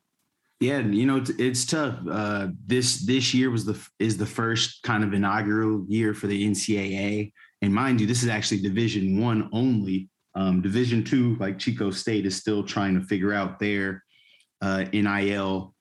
[0.61, 1.99] Yeah, you know it's, it's tough.
[2.09, 6.49] Uh, this this year was the is the first kind of inaugural year for the
[6.49, 10.09] NCAA, and mind you, this is actually Division One only.
[10.35, 14.03] Um, Division Two, like Chico State, is still trying to figure out their
[14.61, 15.75] uh, NIL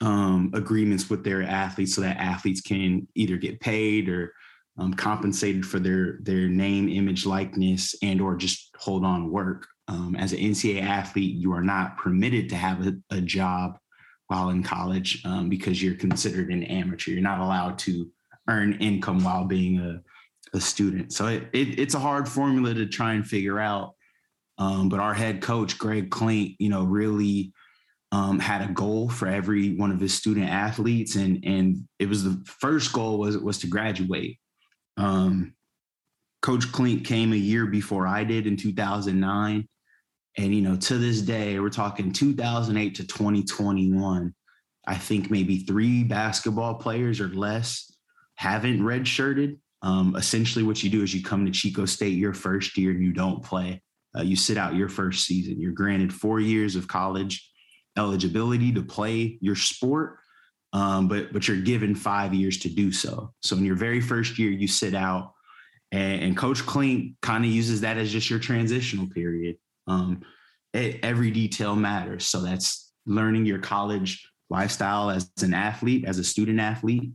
[0.00, 4.32] um, agreements with their athletes, so that athletes can either get paid or
[4.78, 9.66] um, compensated for their their name, image, likeness, and or just hold on work.
[9.88, 13.78] Um, as an NCAA athlete, you are not permitted to have a, a job
[14.26, 17.12] while in college um, because you're considered an amateur.
[17.12, 18.10] You're not allowed to
[18.48, 20.00] earn income while being a,
[20.56, 21.12] a student.
[21.12, 23.94] So it, it, it's a hard formula to try and figure out.
[24.58, 27.52] Um, but our head coach, Greg Clink, you know, really
[28.12, 31.16] um, had a goal for every one of his student athletes.
[31.16, 34.38] And, and it was the first goal was, was to graduate.
[34.96, 35.54] Um,
[36.42, 39.68] Coach Clink came a year before I did in 2009.
[40.38, 44.34] And, you know, to this day, we're talking 2008 to 2021.
[44.86, 47.92] I think maybe three basketball players or less
[48.36, 49.58] haven't redshirted.
[49.82, 53.02] Um, essentially, what you do is you come to Chico State your first year and
[53.02, 53.82] you don't play.
[54.16, 55.60] Uh, you sit out your first season.
[55.60, 57.50] You're granted four years of college
[57.98, 60.18] eligibility to play your sport,
[60.72, 63.32] um, but but you're given five years to do so.
[63.42, 65.32] So in your very first year, you sit out,
[65.92, 69.56] and, and Coach Clink kind of uses that as just your transitional period.
[69.86, 70.22] Um,
[70.74, 72.26] e- every detail matters.
[72.26, 77.12] So that's learning your college lifestyle as an athlete, as a student athlete,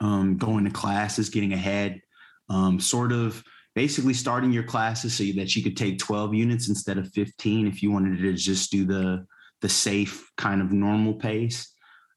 [0.00, 2.00] um, going to classes, getting ahead,
[2.48, 3.42] um, sort of
[3.74, 7.82] basically starting your classes so that you could take 12 units instead of 15 if
[7.82, 9.26] you wanted to just do the
[9.60, 11.72] the safe kind of normal pace.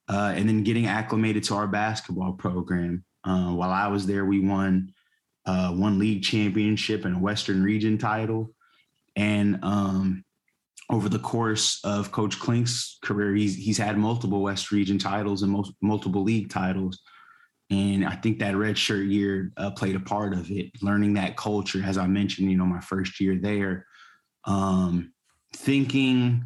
[0.09, 3.03] Uh, and then getting acclimated to our basketball program.
[3.23, 4.93] Uh, while I was there, we won
[5.45, 8.53] uh, one league championship and a Western Region title.
[9.15, 10.23] And um,
[10.89, 15.51] over the course of Coach Clink's career, he's he's had multiple West Region titles and
[15.51, 16.99] most, multiple league titles.
[17.69, 20.71] And I think that red shirt year uh, played a part of it.
[20.81, 23.85] Learning that culture, as I mentioned, you know, my first year there,
[24.45, 25.11] um,
[25.53, 26.45] thinking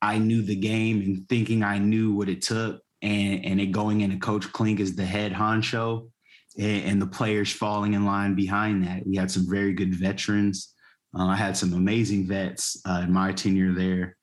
[0.00, 4.02] I knew the game and thinking I knew what it took, and and it going
[4.02, 6.08] into Coach Clink as the head honcho,
[6.56, 9.06] and, and the players falling in line behind that.
[9.06, 10.72] We had some very good veterans.
[11.16, 14.16] Uh, I had some amazing vets uh, in my tenure there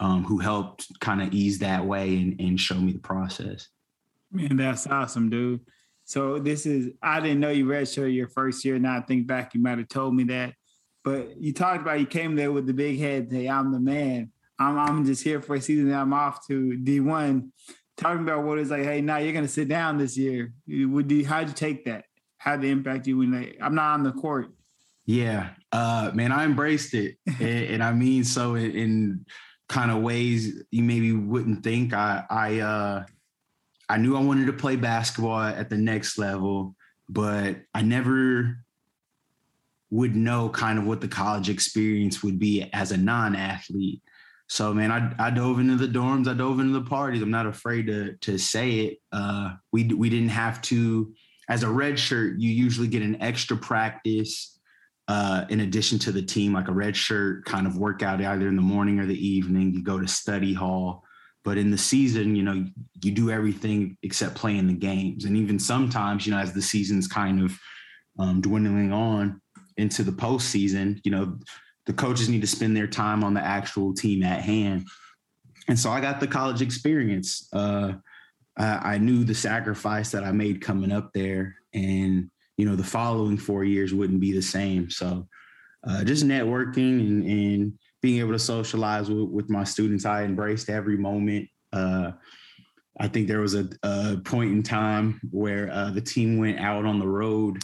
[0.00, 3.68] um, who helped kind of ease that way and, and show me the process.
[4.30, 5.60] Man, that's awesome, dude.
[6.04, 8.78] So this is I didn't know you redshirted your first year.
[8.78, 10.54] Now I think back, you might have told me that.
[11.04, 13.28] But you talked about you came there with the big head.
[13.30, 14.32] Hey, I'm the man.
[14.58, 15.92] I'm I'm just here for a season.
[15.92, 17.50] I'm off to D1.
[17.96, 18.84] Talking about what it's like.
[18.84, 20.52] Hey, now you're gonna sit down this year.
[20.66, 21.26] Would you?
[21.26, 22.04] How'd you take that?
[22.38, 24.50] How'd it impact you when they, I'm not on the court?
[25.04, 29.26] Yeah, uh, man, I embraced it, and, and, I mean so in, in
[29.68, 31.92] kind of ways you maybe wouldn't think.
[31.92, 33.04] I I uh,
[33.88, 36.76] I knew I wanted to play basketball at the next level,
[37.08, 38.58] but I never
[39.90, 44.02] would know kind of what the college experience would be as a non-athlete.
[44.48, 47.22] So man, I, I dove into the dorms, I dove into the parties.
[47.22, 48.98] I'm not afraid to to say it.
[49.12, 51.12] Uh, we we didn't have to,
[51.48, 54.58] as a red shirt, you usually get an extra practice
[55.06, 58.56] uh, in addition to the team, like a red shirt kind of workout either in
[58.56, 59.72] the morning or the evening.
[59.72, 61.04] You go to study hall,
[61.48, 62.62] but in the season, you know,
[63.02, 65.24] you do everything except playing the games.
[65.24, 67.58] And even sometimes, you know, as the season's kind of
[68.18, 69.40] um, dwindling on
[69.78, 71.38] into the postseason, you know,
[71.86, 74.84] the coaches need to spend their time on the actual team at hand.
[75.68, 77.48] And so I got the college experience.
[77.50, 77.94] Uh,
[78.58, 83.38] I, knew the sacrifice that I made coming up there, and you know the following
[83.38, 85.26] four years wouldn't be the same so
[85.86, 90.04] uh, just networking and, and, being able to socialize with, with, my students.
[90.04, 91.48] I embraced every moment.
[91.72, 92.12] Uh,
[93.00, 96.84] i think there was a, a, point in time where uh, the team went out
[96.84, 97.58] on the road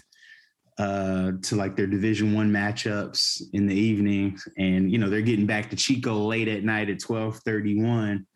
[0.78, 5.46] uh, to like their division one matchups in the evenings and you know they're getting
[5.46, 8.26] back to chico late at night at 1231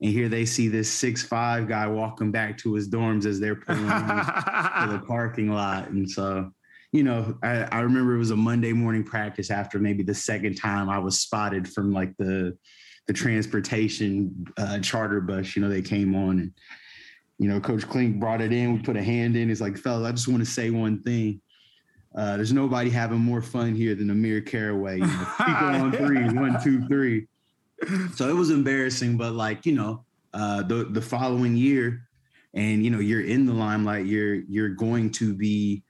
[0.00, 3.56] and here they see this six five guy walking back to his dorms as they're
[3.56, 5.88] pulling to the parking lot.
[5.88, 6.50] And so,
[6.94, 10.54] you know, I, I, remember it was a Monday morning practice after maybe the second
[10.54, 12.56] time I was spotted from like the
[13.06, 15.56] the transportation uh, charter bus.
[15.56, 16.52] You know, they came on and
[17.38, 18.74] you know, Coach Clink brought it in.
[18.74, 19.48] We put a hand in.
[19.48, 21.40] He's like, fellas, I just want to say one thing.
[22.16, 24.98] Uh, there's nobody having more fun here than Amir Caraway.
[24.98, 27.26] You know, on three, one, two, three
[28.14, 32.08] so it was embarrassing, but like, you know, uh, the the following year,
[32.54, 35.83] and you know, you're in the limelight, you're you're going to be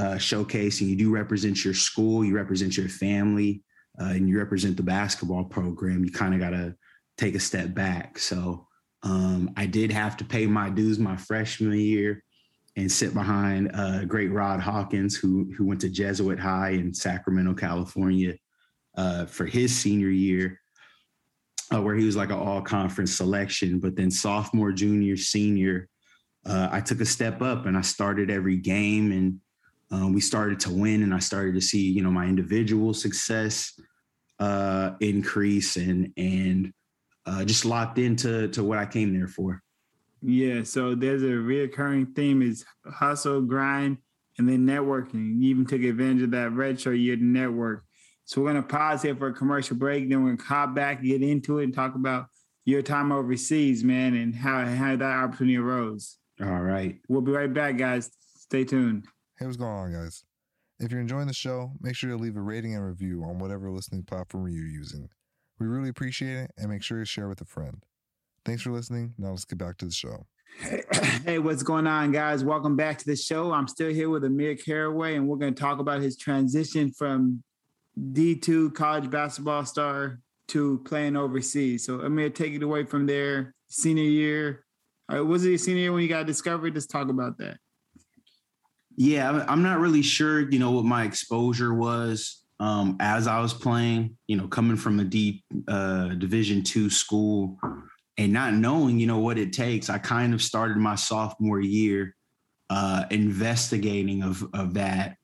[0.00, 3.62] uh, and You do represent your school, you represent your family,
[4.00, 6.04] uh, and you represent the basketball program.
[6.04, 6.74] You kind of got to
[7.18, 8.18] take a step back.
[8.18, 8.66] So
[9.02, 12.22] um, I did have to pay my dues my freshman year
[12.76, 17.54] and sit behind uh, great Rod Hawkins, who who went to Jesuit High in Sacramento,
[17.54, 18.34] California,
[18.96, 20.60] uh, for his senior year
[21.72, 23.78] uh, where he was like an all conference selection.
[23.78, 25.88] But then sophomore, junior, senior,
[26.46, 29.40] uh, I took a step up and I started every game and
[29.92, 33.78] uh, we started to win and I started to see, you know, my individual success
[34.38, 36.72] uh, increase and, and
[37.26, 39.62] uh, just locked into to what I came there for.
[40.22, 40.62] Yeah.
[40.62, 43.98] So there's a reoccurring theme is hustle, grind,
[44.38, 45.40] and then networking.
[45.40, 47.84] You even took advantage of that red shirt year to network.
[48.24, 50.08] So we're going to pause here for a commercial break.
[50.08, 52.26] Then we're to hop back, get into it, and talk about
[52.64, 56.16] your time overseas, man, and how, how that opportunity arose.
[56.40, 56.98] All right.
[57.08, 58.10] We'll be right back, guys.
[58.36, 59.06] Stay tuned.
[59.40, 60.22] Hey, what's going on, guys?
[60.80, 63.70] If you're enjoying the show, make sure to leave a rating and review on whatever
[63.70, 65.08] listening platform you're using.
[65.58, 67.82] We really appreciate it, and make sure to share with a friend.
[68.44, 69.14] Thanks for listening.
[69.16, 70.26] Now let's get back to the show.
[71.24, 72.44] Hey, what's going on, guys?
[72.44, 73.50] Welcome back to the show.
[73.52, 77.42] I'm still here with Amir Caraway, and we're going to talk about his transition from
[77.98, 81.86] D2 college basketball star to playing overseas.
[81.86, 83.54] So gonna take it away from there.
[83.68, 84.66] Senior year.
[85.10, 86.74] Uh, was it your senior year when you got discovered?
[86.74, 87.56] Let's talk about that.
[89.02, 93.54] Yeah, I'm not really sure, you know, what my exposure was um, as I was
[93.54, 97.58] playing, you know, coming from a deep uh, division two school
[98.18, 99.88] and not knowing, you know, what it takes.
[99.88, 102.14] I kind of started my sophomore year
[102.68, 105.16] uh, investigating of, of that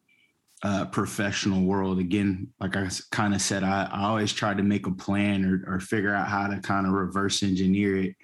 [0.62, 1.98] uh, professional world.
[1.98, 5.74] Again, like I kind of said, I, I, always try to make a plan or,
[5.74, 8.16] or figure out how to kind of reverse engineer it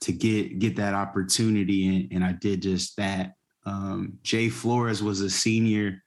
[0.00, 3.35] to get get that opportunity, and, and I did just that.
[3.66, 6.02] Um, Jay Flores was a senior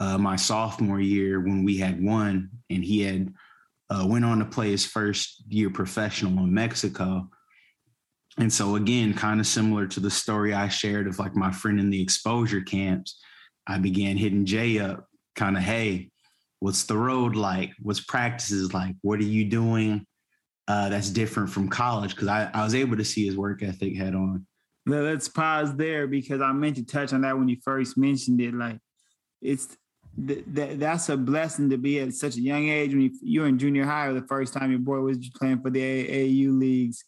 [0.00, 3.32] uh, my sophomore year when we had won, and he had
[3.90, 7.28] uh, went on to play his first year professional in Mexico.
[8.36, 11.80] And so again, kind of similar to the story I shared of like my friend
[11.80, 13.18] in the exposure camps,
[13.66, 16.10] I began hitting Jay up kind of, hey,
[16.60, 17.72] What's the road like?
[17.82, 18.96] What's practices like?
[19.02, 20.04] What are you doing
[20.66, 22.14] uh, that's different from college?
[22.14, 24.46] Because I, I was able to see his work ethic head on.
[24.88, 28.54] Let's pause there because I meant to touch on that when you first mentioned it.
[28.54, 28.78] Like,
[29.40, 29.76] it's
[30.26, 33.46] th- th- that's a blessing to be at such a young age when you, you're
[33.46, 37.04] in junior high or the first time your boy was playing for the AAU leagues,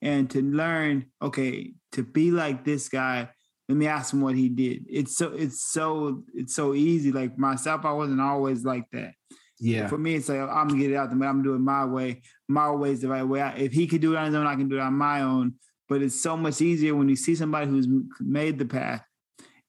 [0.00, 3.28] and to learn, okay, to be like this guy
[3.68, 4.84] let me ask him what he did.
[4.88, 7.10] It's so it's so it's so easy.
[7.10, 9.12] Like myself, I wasn't always like that.
[9.58, 9.86] Yeah.
[9.86, 12.20] For me, it's like I'm gonna get it out there, but I'm doing my way.
[12.48, 13.40] My way is the right way.
[13.56, 15.54] if he could do it on his own, I can do it on my own.
[15.92, 17.86] But it's so much easier when you see somebody who's
[18.18, 19.04] made the path.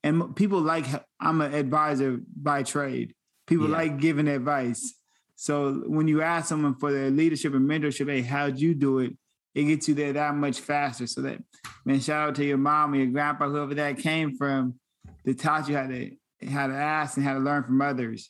[0.06, 0.86] And people like
[1.20, 3.14] I'm an advisor by trade.
[3.46, 3.76] People yeah.
[3.76, 4.94] like giving advice.
[5.36, 9.18] So when you ask someone for their leadership and mentorship, hey, how'd you do it?
[9.54, 11.08] It gets you there that much faster.
[11.08, 11.44] So that
[11.84, 14.76] man, shout out to your mom or your grandpa, whoever that came from,
[15.26, 16.10] that taught you how to
[16.50, 18.30] how to ask and how to learn from others.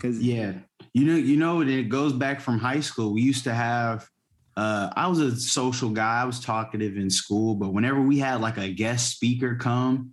[0.00, 0.52] Cause yeah,
[0.94, 3.14] you know, you know, it goes back from high school.
[3.14, 4.08] We used to have.
[4.56, 6.20] Uh, I was a social guy.
[6.20, 10.12] I was talkative in school, but whenever we had like a guest speaker come,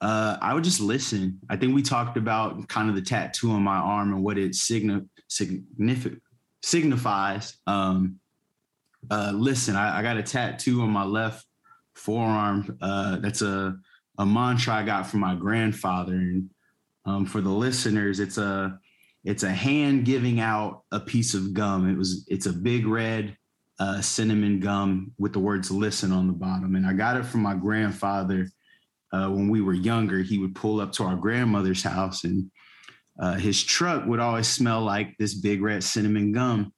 [0.00, 1.38] uh, I would just listen.
[1.48, 4.52] I think we talked about kind of the tattoo on my arm and what it
[4.52, 6.20] signi- signific-
[6.62, 7.56] signifies.
[7.66, 8.18] Um,
[9.10, 11.46] uh, listen, I, I, got a tattoo on my left
[11.94, 12.76] forearm.
[12.80, 13.76] Uh, that's a
[14.18, 16.14] a mantra I got from my grandfather.
[16.14, 16.50] And
[17.04, 18.78] um, for the listeners, it's a
[19.24, 21.88] it's a hand giving out a piece of gum.
[21.88, 23.36] It was it's a big red
[23.78, 26.74] uh, cinnamon gum with the words "listen" on the bottom.
[26.76, 28.48] And I got it from my grandfather
[29.12, 30.18] uh, when we were younger.
[30.18, 32.50] He would pull up to our grandmother's house, and
[33.20, 36.72] uh, his truck would always smell like this big red cinnamon gum.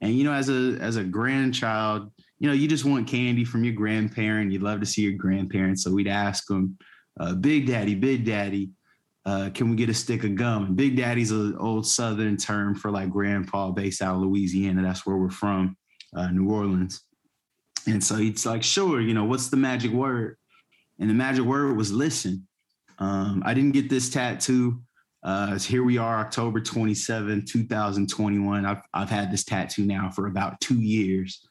[0.00, 3.64] And you know, as a as a grandchild, you know, you just want candy from
[3.64, 4.52] your grandparent.
[4.52, 5.82] You'd love to see your grandparents.
[5.82, 6.78] So we'd ask them,
[7.18, 8.70] uh, Big Daddy, Big Daddy,
[9.26, 10.66] uh, can we get a stick of gum?
[10.66, 14.82] And Big Daddy's an old Southern term for like grandpa based out of Louisiana.
[14.82, 15.76] That's where we're from,
[16.14, 17.02] uh, New Orleans.
[17.86, 20.36] And so he's like, sure, you know, what's the magic word?
[20.98, 22.46] And the magic word was listen.
[22.98, 24.80] Um, I didn't get this tattoo.
[25.22, 28.66] Uh, here we are, October 27, 2021.
[28.66, 31.46] I've, I've had this tattoo now for about two years.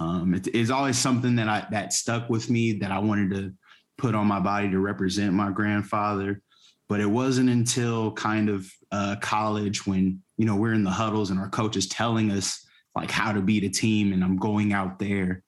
[0.00, 3.52] Um, it, it's always something that I that stuck with me that I wanted to
[3.96, 6.42] put on my body to represent my grandfather.
[6.88, 11.30] But it wasn't until kind of uh, college when you know we're in the huddles
[11.30, 12.66] and our coach is telling us
[12.98, 15.42] like how to beat a team, and I'm going out there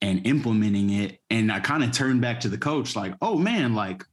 [0.00, 1.18] and implementing it.
[1.30, 4.04] And I kind of turned back to the coach like, oh man, like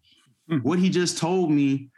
[0.50, 0.58] hmm.
[0.58, 1.90] what he just told me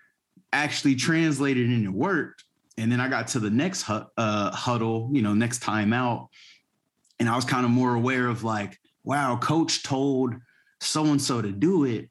[0.52, 2.44] actually translated and it worked.
[2.78, 6.30] And then I got to the next uh, huddle, you know, next time out,
[7.20, 10.34] and I was kind of more aware of like, wow, coach told
[10.82, 12.10] so and so to do it.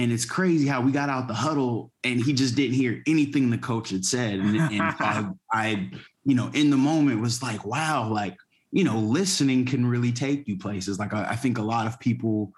[0.00, 3.50] And it's crazy how we got out the huddle and he just didn't hear anything
[3.50, 4.38] the coach had said.
[4.38, 5.90] And, and I, I,
[6.24, 8.34] you know, in the moment was like, wow, like,
[8.70, 10.98] you know, listening can really take you places.
[10.98, 12.50] Like, I, I think a lot of people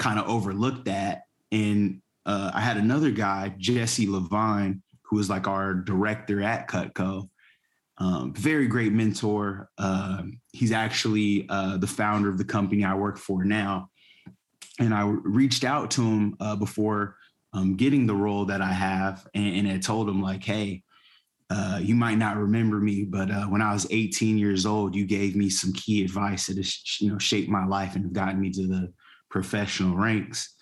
[0.00, 1.22] kind of overlook that.
[1.52, 7.28] And uh, I had another guy, Jesse Levine, who was like our director at Cutco.
[7.98, 9.68] Um, very great mentor.
[9.78, 13.88] Uh, he's actually uh, the founder of the company I work for now.
[14.78, 17.16] And I reached out to him uh, before
[17.52, 20.82] um, getting the role that I have, and, and I told him like, "Hey,
[21.50, 25.06] uh, you might not remember me, but uh, when I was 18 years old, you
[25.06, 28.50] gave me some key advice that has, you know, shaped my life and gotten me
[28.50, 28.92] to the
[29.30, 30.54] professional ranks."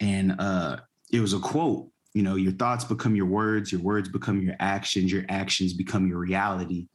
[0.00, 0.78] And uh,
[1.12, 4.56] it was a quote you know your thoughts become your words your words become your
[4.58, 6.88] actions your actions become your reality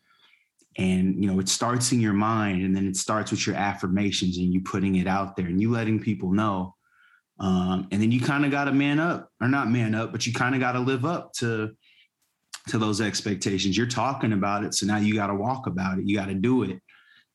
[0.77, 4.37] and you know it starts in your mind and then it starts with your affirmations
[4.37, 6.75] and you putting it out there and you letting people know
[7.39, 10.25] um, and then you kind of got to man up or not man up but
[10.25, 11.71] you kind of got to live up to
[12.67, 13.77] to those expectations.
[13.77, 16.33] You're talking about it so now you got to walk about it you got to
[16.33, 16.79] do it.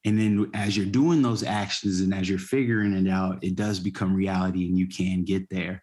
[0.05, 3.79] And then as you're doing those actions and as you're figuring it out it does
[3.79, 5.83] become reality and you can get there.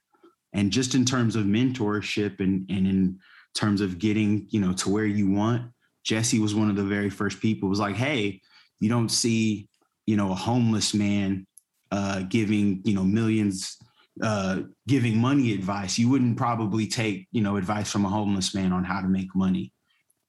[0.53, 3.19] And just in terms of mentorship and, and in
[3.55, 5.71] terms of getting you know to where you want
[6.07, 8.41] jesse was one of the very first people was like hey
[8.79, 9.67] you don't see
[10.05, 11.45] you know a homeless man
[11.91, 13.77] uh, giving you know millions
[14.23, 15.97] uh, giving money advice.
[15.97, 19.33] You wouldn't probably take you know advice from a homeless man on how to make
[19.35, 19.71] money.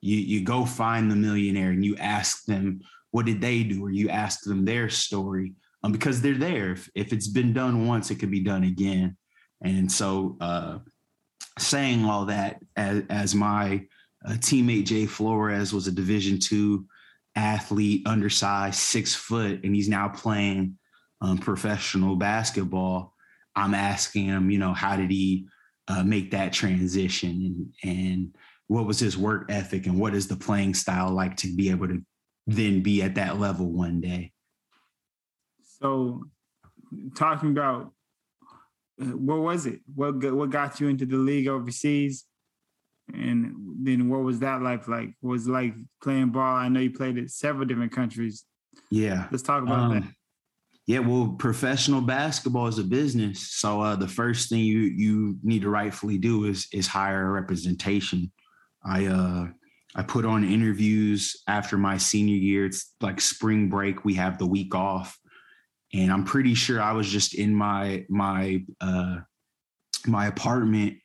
[0.01, 3.85] You you go find the millionaire and you ask them what did they do?
[3.85, 6.73] Or you ask them their story um, because they're there.
[6.73, 9.17] If, if it's been done once it could be done again.
[9.63, 10.79] And so, uh,
[11.59, 13.87] saying all that as, as my
[14.25, 16.87] uh, teammate Jay Flores was a Division two
[17.37, 20.77] athlete, undersized, six foot, and he's now playing
[21.21, 23.15] um, professional basketball.
[23.55, 25.47] I'm asking him, you know, how did he
[25.87, 27.73] uh, make that transition?
[27.83, 31.55] And, and what was his work ethic and what is the playing style like to
[31.55, 32.03] be able to
[32.49, 34.33] then be at that level one day.
[35.81, 36.25] So,
[37.15, 37.93] talking about
[39.01, 39.81] uh, what was it?
[39.95, 42.25] What what got you into the league overseas?
[43.15, 45.15] And then what was that life like?
[45.21, 46.57] What was like playing ball?
[46.57, 48.45] I know you played at several different countries.
[48.91, 49.27] Yeah.
[49.31, 50.03] Let's talk about um, that.
[50.87, 53.41] Yeah, well, professional basketball is a business.
[53.53, 57.31] So uh, the first thing you you need to rightfully do is is hire a
[57.31, 58.33] representation.
[58.85, 59.49] I uh
[59.95, 62.65] I put on interviews after my senior year.
[62.65, 64.05] It's like spring break.
[64.05, 65.19] We have the week off
[65.93, 69.19] and I'm pretty sure I was just in my my uh,
[70.07, 70.99] my apartment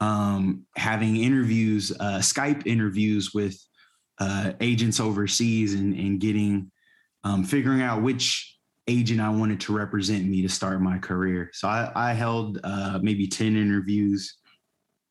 [0.00, 3.56] um, having interviews, uh, Skype interviews with
[4.18, 6.70] uh, agents overseas, and and getting
[7.24, 8.56] um, figuring out which
[8.88, 11.50] agent I wanted to represent me to start my career.
[11.52, 14.36] So I, I held uh, maybe ten interviews.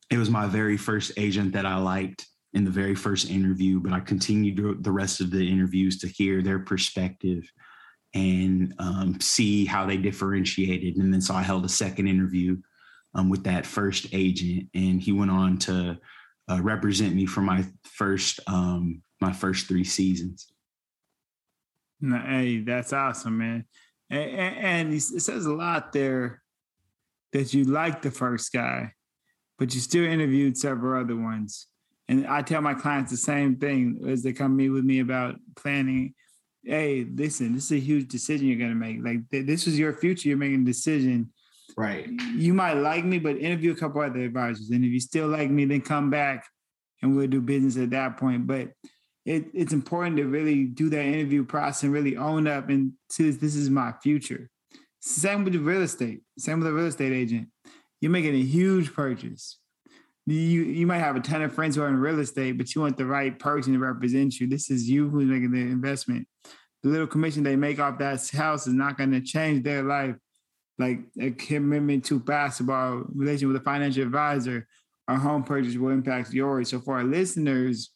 [0.10, 3.94] It was my very first agent that I liked in the very first interview, but
[3.94, 7.44] I continued the rest of the interviews to hear their perspective
[8.16, 10.98] and um, see how they differentiated.
[10.98, 12.58] And then so I held a second interview
[13.16, 15.98] um, with that first agent, and he went on to
[16.50, 20.48] uh, represent me for my first um, my first three seasons.
[22.02, 23.66] Hey, that's awesome, man.
[24.10, 26.42] And, and it says a lot there
[27.34, 28.94] that you like the first guy,
[29.58, 31.68] but you still interviewed several other ones.
[32.08, 35.36] And I tell my clients the same thing as they come meet with me about
[35.56, 36.16] planning
[36.64, 39.04] hey, listen, this is a huge decision you're gonna make.
[39.04, 40.30] Like th- this is your future.
[40.30, 41.32] You're making a decision.
[41.78, 42.10] Right.
[42.36, 44.70] You might like me, but interview a couple other advisors.
[44.70, 46.46] And if you still like me, then come back
[47.02, 48.48] and we'll do business at that point.
[48.48, 48.70] But
[49.26, 53.30] it, it's important to really do that interview process and really own up and see
[53.30, 54.50] this, is my future.
[55.00, 56.22] Same with the real estate.
[56.38, 57.48] Same with a real estate agent.
[58.02, 59.60] You're making a huge purchase.
[60.26, 62.82] You you might have a ton of friends who are in real estate, but you
[62.82, 64.48] want the right person to represent you.
[64.48, 66.28] This is you who's making the investment
[66.84, 70.16] the little commission they make off that house is not going to change their life.
[70.80, 74.66] Like a commitment to basketball, relation with a financial advisor,
[75.08, 76.70] our home purchase will impact yours.
[76.70, 77.92] So for our listeners,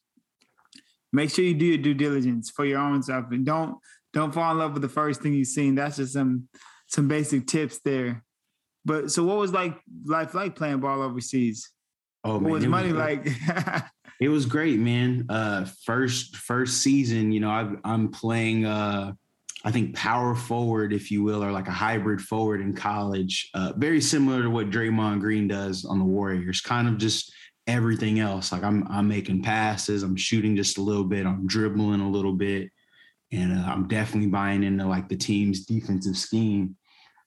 [1.12, 3.78] make sure you do your due diligence for your own stuff and don't
[4.14, 5.76] don't fall in love with the first thing you've seen.
[5.76, 6.50] That's just some
[6.88, 8.24] some basic tips there.
[8.86, 11.72] But so what was like life like playing ball overseas?
[12.24, 13.28] Oh, what man, was money was, like?
[14.20, 15.26] It was great, man.
[15.28, 18.66] Uh, first first season, you know, i am playing.
[18.66, 19.14] Uh,
[19.64, 23.49] I think power forward, if you will, or like a hybrid forward in college.
[23.53, 26.59] Uh, very similar to what Draymond Green does on the Warriors.
[26.59, 27.34] Kind of just
[27.66, 28.51] everything else.
[28.51, 32.34] Like I'm I'm making passes, I'm shooting just a little bit, I'm dribbling a little
[32.34, 32.70] bit,
[33.32, 36.76] and uh, I'm definitely buying into like the team's defensive scheme.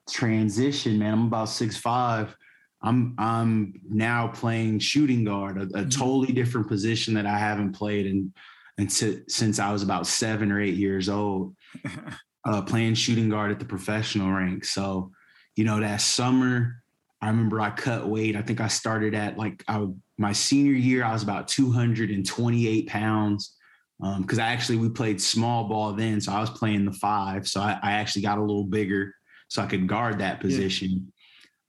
[0.09, 1.15] Transition, man.
[1.15, 2.37] I'm about six five
[2.83, 5.89] I'm I'm now playing shooting guard, a, a mm-hmm.
[5.89, 8.33] totally different position that I haven't played in,
[8.79, 11.57] in since I was about seven or eight years old.
[12.47, 14.65] uh, playing shooting guard at the professional rank.
[14.65, 15.11] So,
[15.57, 16.83] you know, that summer,
[17.21, 18.37] I remember I cut weight.
[18.37, 19.85] I think I started at like I,
[20.17, 23.53] my senior year, I was about 228 pounds.
[23.99, 27.49] Because um, I actually we played small ball then, so I was playing the five.
[27.49, 29.15] So I, I actually got a little bigger,
[29.49, 31.11] so I could guard that position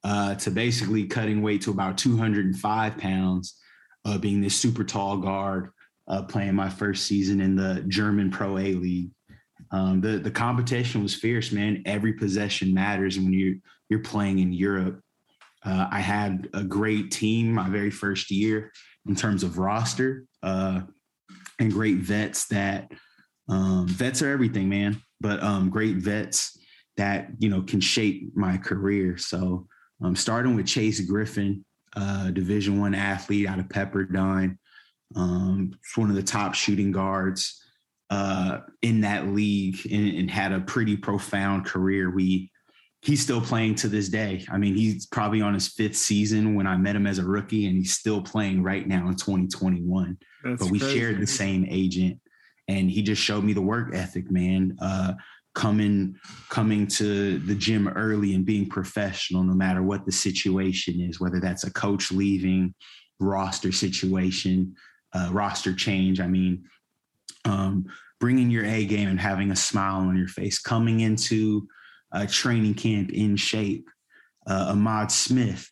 [0.04, 3.58] uh, to basically cutting weight to about 205 pounds,
[4.04, 5.70] uh, being this super tall guard,
[6.10, 9.12] uh, playing my first season in the German Pro A League.
[9.72, 11.84] Um, the the competition was fierce, man.
[11.86, 13.60] Every possession matters when you
[13.90, 15.02] you're playing in Europe.
[15.64, 18.72] Uh, I had a great team my very first year
[19.08, 20.82] in terms of roster uh,
[21.60, 22.92] and great vets that
[23.50, 25.02] um, vets are everything, man.
[25.20, 26.58] But um, great vets
[26.98, 29.18] that you know can shape my career.
[29.18, 29.68] So
[30.02, 31.66] um, starting with Chase Griffin,
[31.96, 34.58] uh, Division One athlete out of Pepperdine,
[35.16, 37.62] um, one of the top shooting guards
[38.10, 42.10] uh, in that league, and, and, had a pretty profound career.
[42.10, 42.50] We
[43.02, 44.46] he's still playing to this day.
[44.50, 47.68] I mean, he's probably on his fifth season when I met him as a rookie,
[47.68, 50.18] and he's still playing right now in 2021.
[50.44, 51.00] That's but we crazy.
[51.00, 52.20] shared the same agent,
[52.68, 54.78] and he just showed me the work ethic, man.
[54.82, 55.14] Uh,
[55.58, 56.16] coming
[56.50, 61.40] coming to the gym early and being professional no matter what the situation is whether
[61.40, 62.72] that's a coach leaving
[63.20, 64.72] roster situation
[65.14, 66.64] uh, roster change i mean
[67.46, 67.86] um,
[68.20, 71.68] bringing your a game and having a smile on your face coming into
[72.12, 73.88] a training camp in shape
[74.50, 75.70] uh, ahmad smith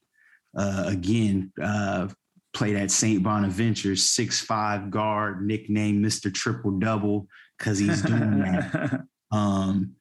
[0.58, 2.08] uh, again uh,
[2.54, 7.28] played at st bonaventure six five guard nicknamed mr triple double
[7.58, 9.02] because he's doing that
[9.32, 9.96] Um,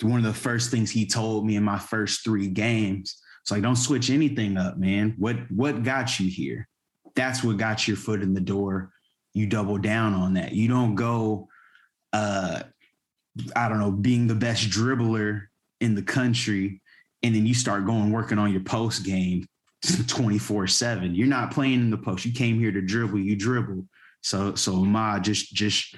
[0.00, 3.60] one of the first things he told me in my first three games, it's like,
[3.60, 5.14] don't switch anything up, man.
[5.18, 6.68] What what got you here?
[7.14, 8.90] that's what got your foot in the door.
[9.34, 10.52] You double down on that.
[10.52, 11.48] You don't go,
[12.12, 12.62] uh,
[13.56, 15.44] I don't know, being the best dribbler
[15.80, 16.80] in the country,
[17.22, 19.46] and then you start going working on your post game
[20.06, 21.14] 24 7.
[21.14, 22.24] You're not playing in the post.
[22.24, 23.86] You came here to dribble, you dribble.
[24.22, 25.96] So so Ma just just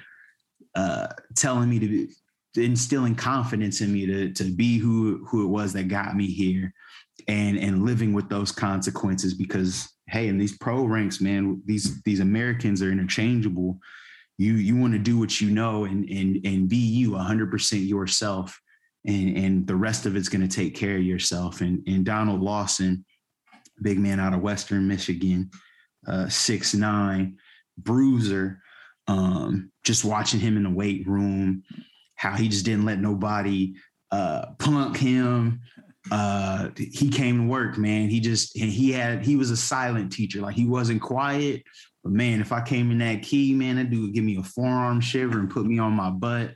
[0.75, 2.07] uh telling me to be
[2.55, 6.73] instilling confidence in me to to be who who it was that got me here
[7.27, 12.19] and and living with those consequences because hey in these pro ranks man these these
[12.19, 13.79] americans are interchangeable.
[14.37, 18.59] You you want to do what you know and and and be you 100% yourself.
[19.07, 21.61] And and the rest of it's going to take care of yourself.
[21.61, 23.05] And and donald lawson
[23.81, 25.49] big man out of western michigan
[26.07, 27.37] uh six nine
[27.77, 28.61] bruiser
[29.07, 31.63] um just watching him in the weight room
[32.15, 33.73] how he just didn't let nobody
[34.11, 35.61] uh punk him
[36.11, 38.09] uh he came to work man.
[38.09, 40.41] He just he had he was a silent teacher.
[40.41, 41.63] Like he wasn't quiet.
[42.03, 44.43] But man if i came in that key man that dude would give me a
[44.43, 46.51] forearm shiver and put me on my butt.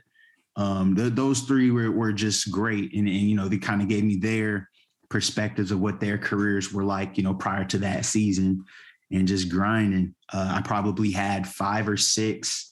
[0.56, 2.94] Um th- those three were, were just great.
[2.94, 4.68] And, and you know they kind of gave me their
[5.08, 8.64] perspectives of what their careers were like you know prior to that season
[9.10, 10.14] and just grinding.
[10.32, 12.70] Uh, i probably had five or six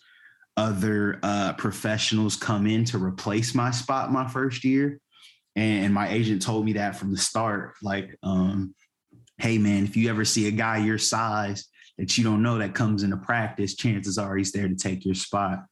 [0.57, 5.01] other uh, professionals come in to replace my spot my first year
[5.59, 8.74] and my agent told me that from the start like um,
[9.38, 12.74] hey man if you ever see a guy your size that you don't know that
[12.74, 15.64] comes into practice chances are he's there to take your spot.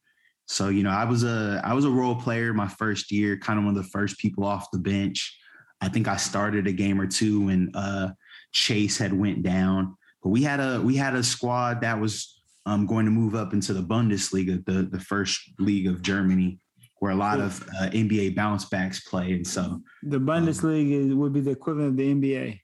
[0.45, 3.59] So you know i was a i was a role player my first year kind
[3.59, 5.37] of one of the first people off the bench.
[5.81, 8.11] I think i started a game or two when uh,
[8.51, 12.85] chase had went down but we had a we had a squad that was um,
[12.85, 16.59] going to move up into the bundesliga the the first league of germany
[16.99, 19.33] where a lot of uh, NBA bounce backs play.
[19.33, 22.59] And so the Bundesliga um, would be the equivalent of the NBA.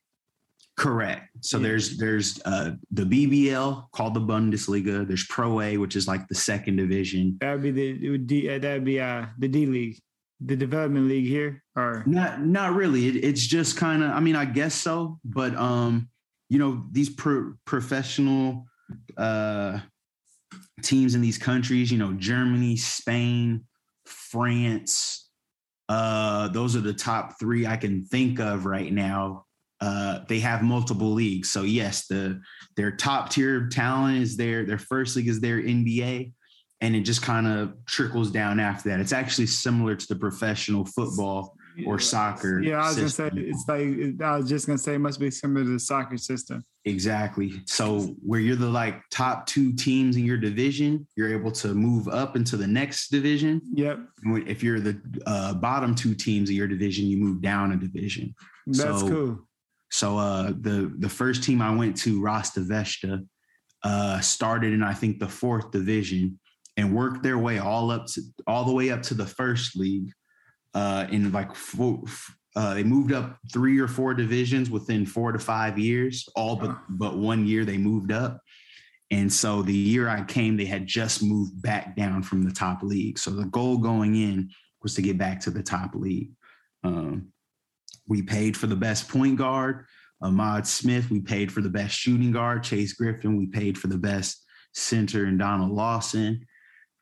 [0.76, 1.30] Correct.
[1.42, 1.64] So yeah.
[1.64, 5.08] there's there's uh, the BBL called the Bundesliga.
[5.08, 7.38] There's Pro A, which is like the second division.
[7.40, 10.00] That'd be the D, uh, that'd be uh, the D League,
[10.42, 12.42] the development league here, or not?
[12.42, 13.08] Not really.
[13.08, 14.12] It, it's just kind of.
[14.12, 15.20] I mean, I guess so.
[15.24, 16.10] But um,
[16.50, 18.66] you know, these pro- professional
[19.18, 19.80] uh
[20.82, 23.64] teams in these countries, you know, Germany, Spain,
[24.06, 25.30] France.
[25.90, 29.46] Uh, those are the top three I can think of right now.
[29.82, 31.52] Uh, they have multiple leagues.
[31.52, 32.42] So yes, the
[32.78, 36.32] their top tier talent is their their first league is their NBA,
[36.80, 39.02] and it just kind of trickles down after that.
[39.02, 42.62] It's actually similar to the professional football or soccer.
[42.62, 43.30] Yeah, I was system.
[43.30, 45.80] gonna say it's like I was just gonna say it must be similar to the
[45.80, 46.64] soccer system.
[46.86, 47.62] Exactly.
[47.66, 52.08] So where you're the like top two teams in your division, you're able to move
[52.08, 53.62] up into the next division.
[53.74, 54.00] Yep.
[54.48, 58.36] If you're the uh, bottom two teams of your division, you move down a division.
[58.68, 59.40] That's so, cool.
[59.92, 63.26] So uh, the the first team I went to, Rasta Vechta,
[63.84, 66.40] uh, started in I think the fourth division
[66.78, 70.12] and worked their way all up to all the way up to the first league
[70.74, 72.04] uh, in like four,
[72.56, 76.28] uh, they moved up three or four divisions within four to five years.
[76.36, 78.40] All but but one year they moved up,
[79.12, 82.84] and so the year I came, they had just moved back down from the top
[82.84, 83.18] league.
[83.18, 84.50] So the goal going in
[84.82, 86.32] was to get back to the top league.
[86.84, 87.30] Um,
[88.08, 89.86] we paid for the best point guard,
[90.22, 91.10] Ahmad Smith.
[91.10, 93.38] We paid for the best shooting guard, Chase Griffin.
[93.38, 94.44] We paid for the best
[94.74, 96.46] center, and Donald Lawson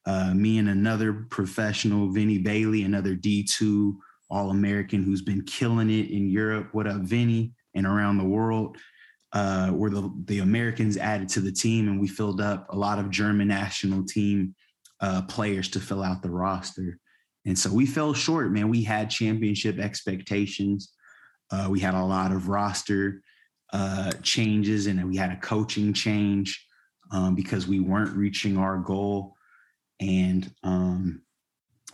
[0.06, 3.96] uh, me and another professional, Vinny Bailey, another D2
[4.30, 6.70] All American who's been killing it in Europe.
[6.72, 7.54] What up, Vinny?
[7.76, 8.78] And around the world.
[9.34, 13.10] Uh, the, the Americans added to the team, and we filled up a lot of
[13.10, 14.54] German national team
[15.00, 17.00] uh, players to fill out the roster.
[17.46, 18.70] And so we fell short, man.
[18.70, 20.92] We had championship expectations.
[21.50, 23.22] Uh, we had a lot of roster
[23.72, 26.68] uh, changes, and we had a coaching change
[27.12, 29.36] um, because we weren't reaching our goal
[30.02, 31.22] and um,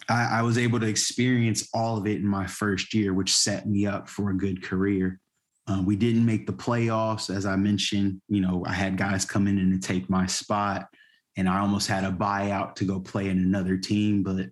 [0.10, 3.68] I, I, was able to experience all of it in my first year, which set
[3.68, 5.20] me up for a good career.
[5.68, 8.22] Um, we didn't make the playoffs, as I mentioned.
[8.30, 10.88] You know, I had guys come in and take my spot,
[11.36, 14.24] and I almost had a buyout to go play in another team.
[14.24, 14.48] But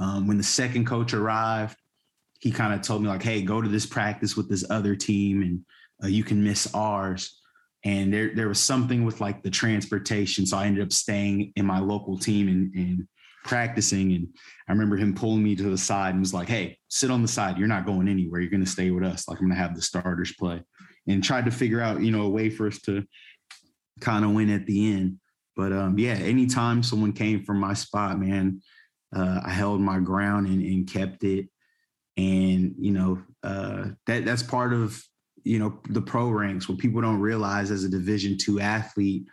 [0.00, 1.78] um, when the second coach arrived,
[2.40, 5.42] he kind of told me like, "Hey, go to this practice with this other team,
[5.42, 5.64] and
[6.02, 7.37] uh, you can miss ours."
[7.88, 10.44] And there there was something with like the transportation.
[10.44, 13.08] So i ended up staying in my local team and, and
[13.44, 14.28] practicing and
[14.68, 17.28] i remember him pulling me to the side and was like hey sit on the
[17.28, 17.56] side.
[17.56, 18.40] You're not going anywhere.
[18.40, 19.26] You're going to stay with us.
[19.26, 20.62] Like i'm going to have the starters play.
[21.06, 23.04] And tried to figure out you know a way for us to
[24.00, 25.18] kind of win at the end.
[25.56, 28.60] But um yeah anytime someone came from my spot man
[29.16, 31.46] uh, i held my ground and, and kept it.
[32.18, 35.02] And you know uh, that that's part of
[35.48, 39.24] you know the pro ranks what people don't realize as a division two athlete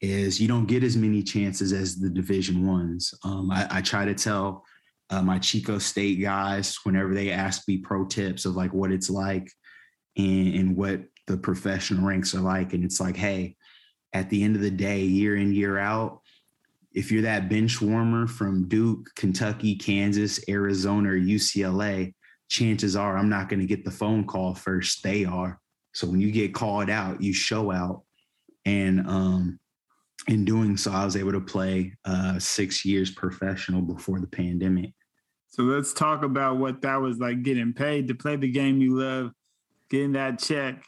[0.00, 3.14] is you don't get as many chances as the Division ones.
[3.24, 4.64] Um, I, I, try to tell
[5.10, 9.08] uh, my Chico State guys whenever they ask me pro tips of like what it's
[9.08, 9.50] like
[10.16, 13.56] and, and what the professional ranks are like, and it's like, hey,
[14.12, 16.20] at the end of the day, year in year out,
[16.92, 22.14] if you're that bench warmer from Duke, Kentucky, Kansas, Arizona, or UCLA,
[22.48, 25.02] chances are I'm not going to get the phone call first.
[25.02, 25.60] They are.
[25.94, 28.02] So when you get called out, you show out.
[28.64, 29.58] And um,
[30.28, 34.92] in doing so, I was able to play uh, six years professional before the pandemic.
[35.48, 38.98] So let's talk about what that was like getting paid to play the game you
[38.98, 39.30] love,
[39.88, 40.84] getting that check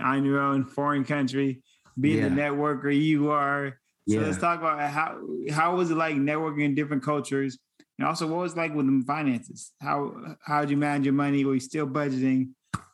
[0.00, 1.62] on your own foreign country,
[1.98, 2.28] being yeah.
[2.28, 3.78] the networker you are.
[4.08, 4.26] So yeah.
[4.26, 5.20] let's talk about how
[5.50, 7.58] how was it like networking in different cultures,
[7.98, 9.72] and also what was like with the finances.
[9.80, 11.44] How how did you manage your money?
[11.44, 12.50] Were you still budgeting?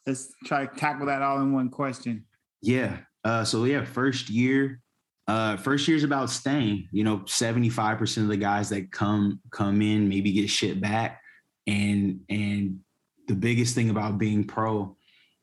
[0.06, 2.24] Let's try to tackle that all in one question.
[2.60, 2.98] Yeah.
[3.24, 4.80] Uh, so yeah, first year,
[5.28, 6.88] uh, first is about staying.
[6.92, 10.80] You know, seventy five percent of the guys that come come in maybe get shit
[10.80, 11.20] back,
[11.66, 12.80] and and
[13.28, 14.96] the biggest thing about being pro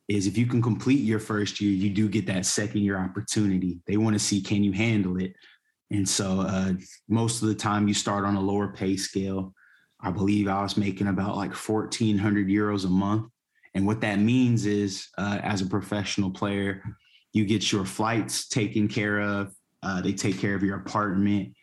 [0.08, 3.80] is if you can complete your first year, you do get that second year opportunity.
[3.88, 5.34] They want to see can you handle it,
[5.92, 6.74] and so uh,
[7.08, 9.54] most of the time you start on a lower pay scale.
[10.04, 13.30] I believe I was making about like fourteen hundred euros a month,
[13.76, 16.84] and what that means is, uh, as a professional player,
[17.34, 21.54] you get your flights taken care of uh, they take care of your apartment.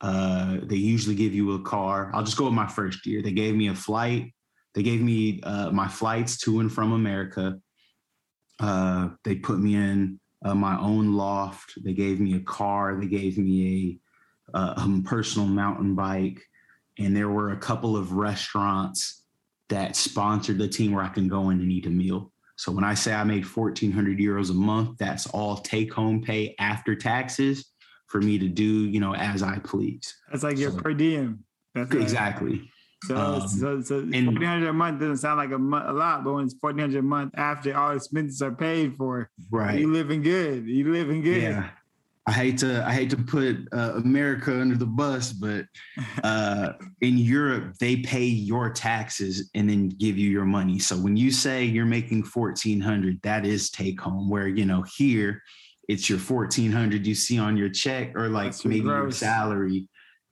[0.00, 2.10] Uh, they usually give you a car.
[2.14, 3.22] I'll just go with my first year.
[3.22, 4.32] They gave me a flight.
[4.74, 7.58] They gave me uh, my flights to and from America.
[8.60, 11.72] Uh, they put me in uh, my own loft.
[11.82, 12.98] They gave me a car.
[13.00, 14.00] They gave me
[14.54, 16.40] a, a um, personal mountain bike.
[16.98, 19.22] And there were a couple of restaurants
[19.68, 22.30] that sponsored the team where I can go in and eat a meal.
[22.56, 26.54] So when I say I made 1400 euros a month, that's all take home pay
[26.60, 27.72] after taxes
[28.06, 30.14] for me to do, you know, as I please.
[30.30, 31.44] That's like your per diem.
[31.74, 32.70] That's exactly.
[33.06, 36.34] So, um, so, so 1400 a month doesn't sound like a, month, a lot, but
[36.34, 39.78] when it's 1400 a month after all expenses are paid for, right?
[39.78, 40.66] You living good.
[40.66, 41.42] You living good.
[41.42, 41.70] Yeah.
[42.26, 45.66] I hate to I hate to put uh, America under the bus, but
[46.24, 50.78] uh, in Europe they pay your taxes and then give you your money.
[50.78, 54.30] So when you say you're making fourteen hundred, that is take home.
[54.30, 55.42] Where you know here
[55.86, 59.02] it's your fourteen hundred you see on your check or like That's maybe gross.
[59.02, 59.86] your salary,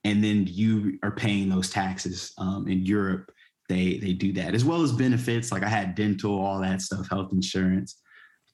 [0.04, 2.32] and then you are paying those taxes.
[2.38, 3.30] Um, in Europe,
[3.68, 5.52] they they do that as well as benefits.
[5.52, 7.96] Like I had dental, all that stuff, health insurance,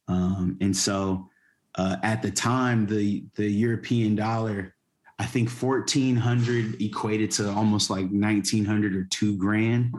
[0.09, 1.29] um, and so
[1.77, 4.75] uh, at the time, the the European dollar,
[5.19, 9.95] I think fourteen hundred equated to almost like nineteen hundred or two grand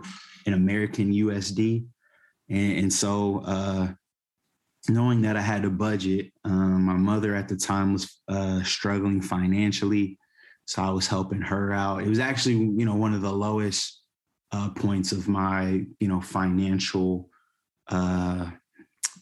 [0.45, 1.85] in American USD,
[2.49, 3.87] and, and so uh,
[4.87, 9.21] knowing that I had a budget, um, my mother at the time was uh, struggling
[9.21, 10.17] financially,
[10.69, 12.03] so I was helping her out.
[12.03, 14.03] It was actually you know one of the lowest
[14.51, 17.31] uh, points of my you know financial
[17.87, 18.51] uh,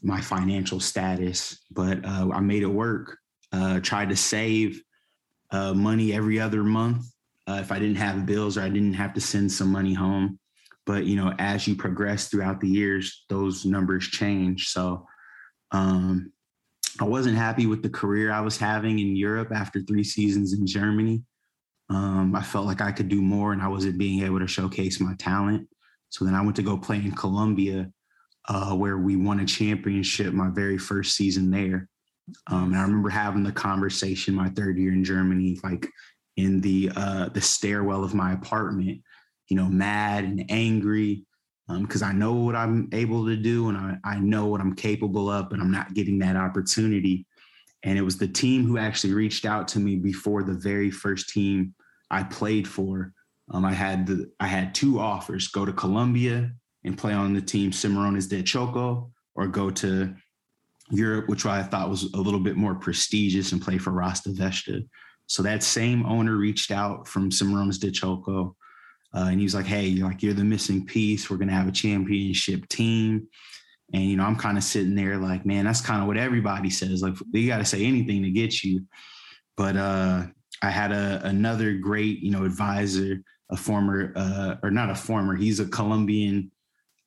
[0.03, 3.17] my financial status, but uh, I made it work.
[3.53, 4.83] Uh, tried to save
[5.51, 7.05] uh, money every other month
[7.47, 10.37] uh, if I didn't have bills or I didn't have to send some money home.
[10.85, 14.67] But you know, as you progress throughout the years, those numbers change.
[14.67, 15.07] So
[15.71, 16.33] um,
[16.99, 20.67] I wasn't happy with the career I was having in Europe after three seasons in
[20.67, 21.23] Germany.
[21.89, 24.99] Um, I felt like I could do more, and I wasn't being able to showcase
[24.99, 25.67] my talent.
[26.09, 27.89] So then I went to go play in Colombia
[28.47, 31.89] uh, where we won a championship my very first season there.
[32.47, 35.87] Um, and I remember having the conversation my third year in Germany, like
[36.35, 39.01] in the uh, the stairwell of my apartment,
[39.49, 41.25] you know, mad and angry
[41.67, 44.75] because um, I know what I'm able to do and I, I know what I'm
[44.75, 47.25] capable of, but I'm not getting that opportunity.
[47.83, 51.29] And it was the team who actually reached out to me before the very first
[51.29, 51.73] team
[52.09, 53.13] I played for.
[53.51, 56.51] Um, I had the I had two offers: go to Colombia
[56.83, 60.15] and play on the team Cimarrones de Choco or go to
[60.89, 64.87] Europe, which I thought was a little bit more prestigious and play for Rasta Vechta.
[65.27, 68.55] So that same owner reached out from Cimarrones de Choco.
[69.13, 71.29] Uh, and he was like, "Hey, you're like you're the missing piece.
[71.29, 73.27] We're gonna have a championship team."
[73.93, 76.69] And you know, I'm kind of sitting there like, "Man, that's kind of what everybody
[76.69, 77.01] says.
[77.01, 78.85] Like, you got to say anything to get you."
[79.55, 80.27] But uh,
[80.61, 85.35] I had a, another great, you know, advisor, a former, uh, or not a former.
[85.35, 86.51] He's a Colombian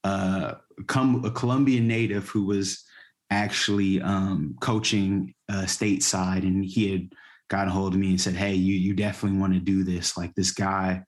[0.04, 2.84] uh, a Colombian native who was
[3.30, 7.12] actually um, coaching uh, stateside, and he had
[7.48, 10.16] got a hold of me and said, "Hey, you you definitely want to do this.
[10.16, 11.02] Like this guy,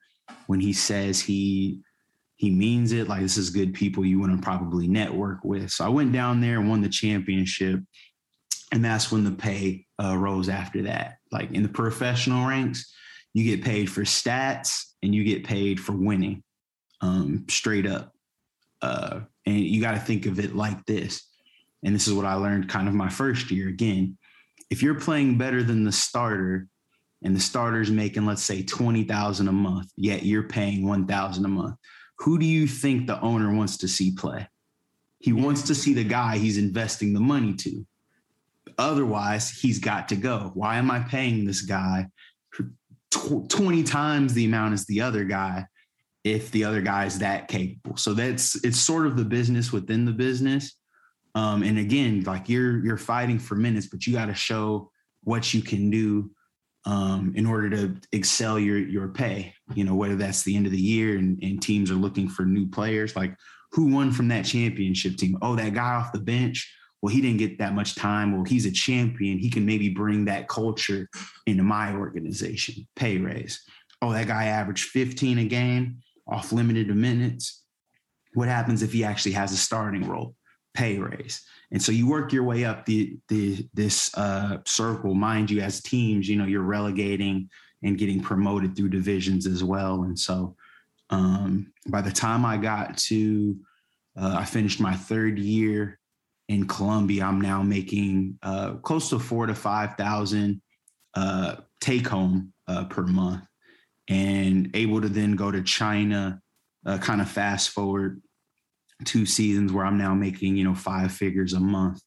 [0.46, 1.80] when he says he
[2.36, 3.08] he means it.
[3.08, 6.40] Like this is good people you want to probably network with." So I went down
[6.40, 7.80] there and won the championship.
[8.72, 11.18] And that's when the pay uh, rose after that.
[11.30, 12.92] Like in the professional ranks,
[13.34, 16.42] you get paid for stats and you get paid for winning,
[17.02, 18.12] um, straight up.
[18.80, 21.28] Uh, and you got to think of it like this.
[21.84, 23.68] And this is what I learned kind of my first year.
[23.68, 24.16] Again,
[24.70, 26.66] if you're playing better than the starter,
[27.24, 31.76] and the starter's making let's say 20,000 a month, yet you're paying 1,000 a month.
[32.18, 34.48] Who do you think the owner wants to see play?
[35.18, 37.86] He wants to see the guy he's investing the money to.
[38.78, 40.50] Otherwise, he's got to go.
[40.54, 42.06] Why am I paying this guy
[43.48, 45.66] 20 times the amount as the other guy
[46.24, 47.96] if the other guy is that capable?
[47.96, 50.76] So that's it's sort of the business within the business.
[51.34, 54.90] Um, and again, like you're you're fighting for minutes, but you got to show
[55.24, 56.30] what you can do
[56.84, 59.54] um, in order to excel your your pay.
[59.74, 62.44] You know, whether that's the end of the year and, and teams are looking for
[62.44, 63.34] new players, like
[63.72, 65.38] who won from that championship team?
[65.40, 66.70] Oh, that guy off the bench.
[67.02, 68.32] Well, he didn't get that much time.
[68.32, 69.38] Well, he's a champion.
[69.38, 71.08] He can maybe bring that culture
[71.46, 72.86] into my organization.
[72.94, 73.60] Pay raise.
[74.00, 75.98] Oh, that guy averaged 15 a game
[76.28, 77.64] off limited minutes.
[78.34, 80.36] What happens if he actually has a starting role?
[80.74, 81.44] Pay raise.
[81.72, 85.14] And so you work your way up the the this uh, circle.
[85.14, 87.50] Mind you, as teams, you know you're relegating
[87.82, 90.04] and getting promoted through divisions as well.
[90.04, 90.54] And so
[91.10, 93.56] um, by the time I got to,
[94.16, 95.98] uh, I finished my third year
[96.48, 97.24] in Colombia.
[97.24, 100.62] I'm now making uh, close to four to five thousand
[101.14, 103.44] uh, take home uh, per month,
[104.08, 106.40] and able to then go to China.
[106.84, 108.20] Uh, kind of fast forward
[109.04, 112.00] two seasons where I'm now making, you know, five figures a month.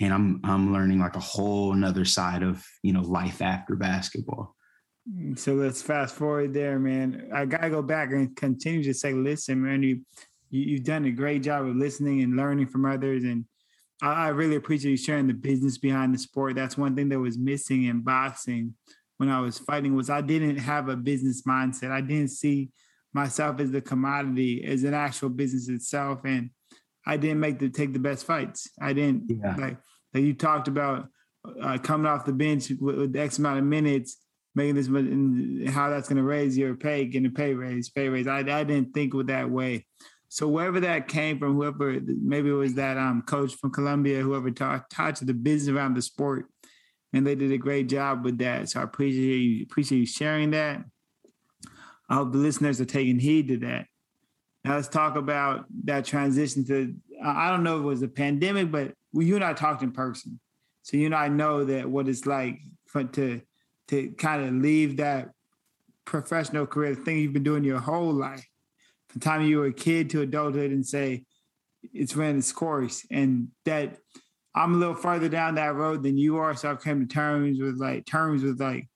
[0.00, 4.54] And I'm I'm learning like a whole another side of, you know, life after basketball.
[5.12, 7.28] Mm, so let's fast forward there, man.
[7.34, 10.02] I gotta go back and continue to say, listen, man, you,
[10.50, 13.24] you have done a great job of listening and learning from others.
[13.24, 13.44] And
[14.04, 16.54] I, I really appreciate you sharing the business behind the sport.
[16.54, 18.74] That's one thing that was missing in boxing
[19.16, 21.90] when I was fighting was I didn't have a business mindset.
[21.90, 22.70] I didn't see
[23.12, 26.20] myself as the commodity, as an actual business itself.
[26.24, 26.50] And
[27.06, 28.68] I didn't make the take the best fights.
[28.80, 29.56] I didn't yeah.
[29.56, 29.78] like
[30.12, 31.08] like you talked about
[31.60, 34.18] uh, coming off the bench with, with X amount of minutes,
[34.54, 38.08] making this and how that's going to raise your pay, getting a pay raise, pay
[38.08, 38.26] raise.
[38.26, 39.86] I, I didn't think with that way.
[40.34, 44.50] So wherever that came from, whoever maybe it was that um, coach from Colombia, whoever
[44.50, 46.46] taught taught the business around the sport,
[47.12, 48.68] and they did a great job with that.
[48.68, 50.82] So I appreciate you appreciate you sharing that.
[52.08, 53.86] I hope the listeners are taking heed to that.
[54.64, 56.92] Now let's talk about that transition to
[57.24, 60.40] I don't know if it was a pandemic, but you and I talked in person.
[60.82, 63.40] So you and I know that what it's like for, to
[63.86, 65.30] to kind of leave that
[66.04, 68.44] professional career, the thing you've been doing your whole life,
[69.14, 71.24] the time you were a kid to adulthood, and say
[71.92, 73.96] it's ran its course, and that
[74.54, 76.54] I'm a little further down that road than you are.
[76.54, 78.88] So I've come to terms with like terms with like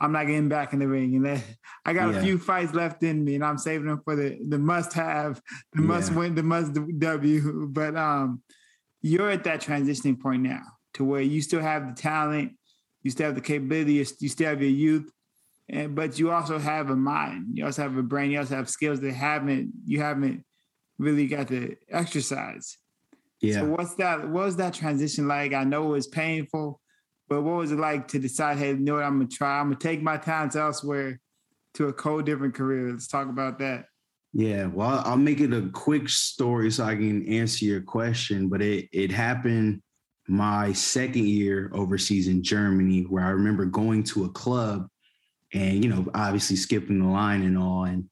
[0.00, 1.14] I'm not getting back in the ring.
[1.16, 1.42] And then
[1.84, 2.20] I got yeah.
[2.20, 5.40] a few fights left in me, and I'm saving them for the the must have,
[5.72, 5.88] the yeah.
[5.88, 7.68] must win, the must W.
[7.72, 8.42] But um,
[9.02, 10.62] you're at that transitioning point now
[10.94, 12.52] to where you still have the talent,
[13.02, 15.10] you still have the capability, you still have your youth,
[15.68, 18.68] and but you also have a mind, you also have a brain, you also have
[18.68, 20.44] skills that haven't you haven't
[20.98, 22.78] really got to exercise.
[23.40, 23.60] Yeah.
[23.60, 24.22] So what's that?
[24.22, 25.52] What was that transition like?
[25.52, 26.80] I know it was painful
[27.28, 29.66] but what was it like to decide, hey, you know what, I'm gonna try, I'm
[29.66, 31.20] gonna take my talents elsewhere
[31.74, 32.90] to a whole different career?
[32.90, 33.86] Let's talk about that.
[34.32, 38.48] Yeah, well, I'll make it a quick story so I can answer your question.
[38.48, 39.82] But it it happened
[40.28, 44.88] my second year overseas in Germany, where I remember going to a club
[45.52, 47.84] and you know, obviously skipping the line and all.
[47.84, 48.08] And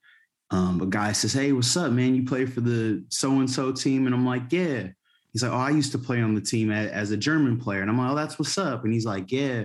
[0.50, 2.14] um, a guy says, Hey, what's up, man?
[2.14, 4.06] You play for the so and so team?
[4.06, 4.88] And I'm like, Yeah
[5.34, 7.82] he's like, oh, I used to play on the team as a German player.
[7.82, 8.84] And I'm like, oh, that's what's up.
[8.84, 9.64] And he's like, yeah,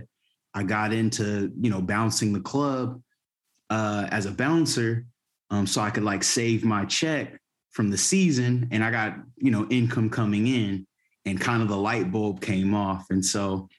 [0.54, 3.02] I got into, you know, bouncing the club
[3.70, 5.06] uh, as a bouncer
[5.52, 7.40] um, so I could like save my check
[7.70, 8.68] from the season.
[8.72, 10.88] And I got, you know, income coming in
[11.26, 13.06] and kind of the light bulb came off.
[13.12, 13.70] And so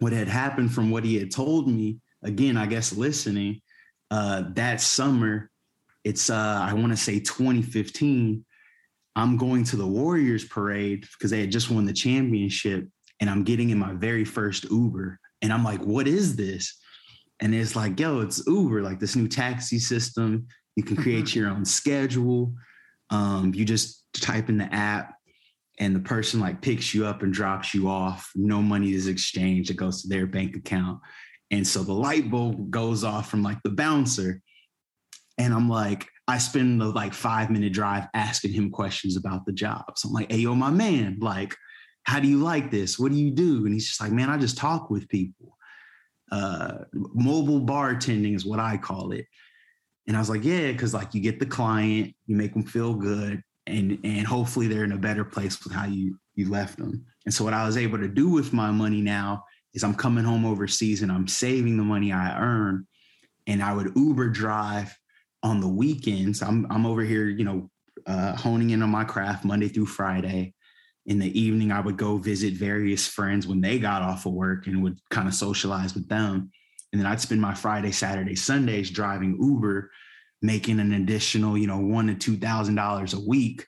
[0.00, 3.60] what had happened from what he had told me, again, I guess listening,
[4.10, 5.50] uh, that summer,
[6.04, 8.44] it's, uh, I want to say 2015,
[9.16, 12.86] I'm going to the Warriors parade because they had just won the championship
[13.20, 15.18] and I'm getting in my very first Uber.
[15.42, 16.78] And I'm like, what is this?
[17.40, 20.46] And it's like, yo, it's Uber, like this new taxi system.
[20.76, 21.38] You can create mm-hmm.
[21.38, 22.54] your own schedule.
[23.10, 25.14] Um, you just type in the app
[25.78, 28.30] and the person like picks you up and drops you off.
[28.34, 29.70] No money is exchanged.
[29.70, 31.00] It goes to their bank account.
[31.50, 34.40] And so the light bulb goes off from like the bouncer.
[35.38, 39.52] And I'm like, I spend the like five minute drive asking him questions about the
[39.52, 39.96] job.
[39.96, 41.56] So I'm like, hey, yo, my man, like,
[42.04, 42.98] how do you like this?
[42.98, 43.64] What do you do?
[43.64, 45.56] And he's just like, man, I just talk with people.
[46.30, 49.26] Uh, mobile bartending is what I call it.
[50.06, 52.94] And I was like, yeah, because like you get the client, you make them feel
[52.94, 57.04] good, and and hopefully they're in a better place with how you you left them.
[57.26, 59.44] And so what I was able to do with my money now
[59.74, 62.86] is I'm coming home overseas and I'm saving the money I earn,
[63.46, 64.96] and I would Uber drive
[65.42, 66.42] on the weekends.
[66.42, 67.70] I'm I'm over here, you know,
[68.06, 70.54] uh, honing in on my craft Monday through Friday.
[71.06, 74.66] In the evening, I would go visit various friends when they got off of work
[74.66, 76.50] and would kind of socialize with them.
[76.92, 79.90] And then I'd spend my Friday, Saturday, Sundays driving Uber,
[80.42, 83.66] making an additional, you know, one to two thousand dollars a week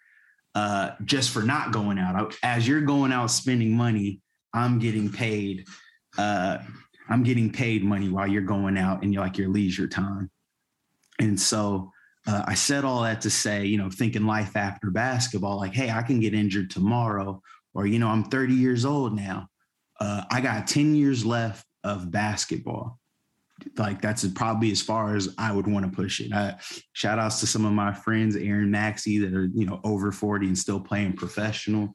[0.55, 2.37] uh, just for not going out.
[2.43, 4.21] As you're going out spending money,
[4.53, 5.67] I'm getting paid.
[6.19, 6.59] Uh,
[7.09, 10.31] I'm getting paid money while you're going out in like your leisure time.
[11.19, 11.91] And so
[12.27, 15.91] uh, I said all that to say, you know, thinking life after basketball, like, hey,
[15.91, 17.43] I can get injured tomorrow,
[17.75, 19.49] or, you know, I'm 30 years old now.
[19.99, 22.99] Uh, I got 10 years left of basketball.
[23.77, 26.33] Like, that's probably as far as I would want to push it.
[26.33, 26.55] Uh,
[26.93, 30.47] shout outs to some of my friends, Aaron Maxey, that are, you know, over 40
[30.47, 31.95] and still playing professional.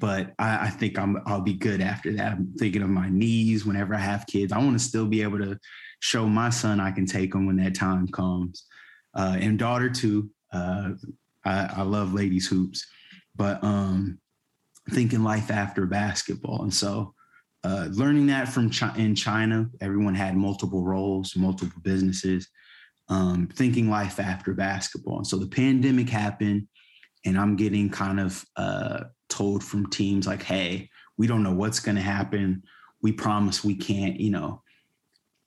[0.00, 2.32] But I, I think I'm, I'll be good after that.
[2.32, 4.52] I'm thinking of my knees whenever I have kids.
[4.52, 5.58] I want to still be able to
[6.00, 8.64] show my son I can take him when that time comes
[9.14, 10.30] uh, and daughter too.
[10.52, 10.90] Uh,
[11.44, 12.86] I, I, love ladies hoops,
[13.36, 14.18] but um,
[14.90, 17.14] thinking life after basketball, and so
[17.62, 22.48] uh, learning that from in China, everyone had multiple roles, multiple businesses.
[23.08, 26.68] Um, thinking life after basketball, and so the pandemic happened,
[27.24, 31.80] and I'm getting kind of uh, told from teams like, "Hey, we don't know what's
[31.80, 32.62] going to happen.
[33.02, 34.62] We promise we can't, you know,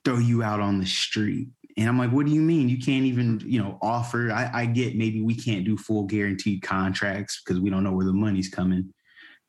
[0.05, 2.69] throw you out on the street." And I'm like, what do you mean?
[2.69, 4.31] You can't even, you know, offer.
[4.31, 8.05] I, I get maybe we can't do full guaranteed contracts because we don't know where
[8.05, 8.93] the money's coming,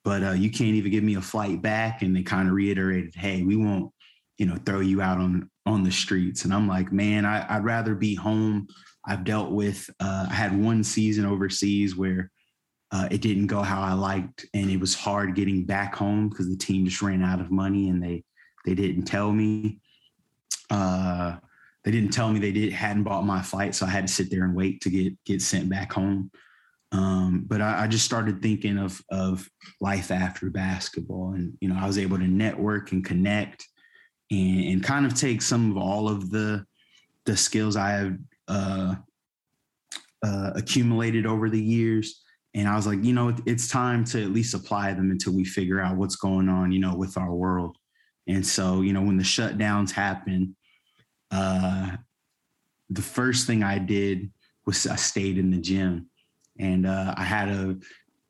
[0.04, 2.02] but uh, you can't even give me a flight back.
[2.02, 3.92] And they kind of reiterated, hey, we won't,
[4.38, 6.44] you know, throw you out on on the streets.
[6.44, 8.68] And I'm like, man, I, would rather be home.
[9.06, 9.88] I've dealt with.
[10.00, 12.30] Uh, I had one season overseas where
[12.94, 16.48] uh, it didn't go how I liked, and it was hard getting back home because
[16.48, 18.22] the team just ran out of money and they
[18.64, 19.80] they didn't tell me.
[20.70, 21.36] Uh,
[21.82, 24.30] they didn't tell me they did hadn't bought my flight, so I had to sit
[24.30, 26.30] there and wait to get get sent back home.
[26.92, 31.76] Um, but I, I, just started thinking of of life after basketball, and you know
[31.76, 33.66] I was able to network and connect,
[34.30, 36.64] and, and kind of take some of all of the
[37.24, 38.94] the skills I have uh,
[40.24, 42.23] uh, accumulated over the years,
[42.54, 45.44] and I was like, you know, it's time to at least apply them until we
[45.44, 47.76] figure out what's going on, you know, with our world.
[48.28, 50.54] And so, you know, when the shutdowns happen,
[51.30, 51.96] uh,
[52.90, 54.30] the first thing I did
[54.66, 56.08] was I stayed in the gym,
[56.58, 57.76] and uh, I had a,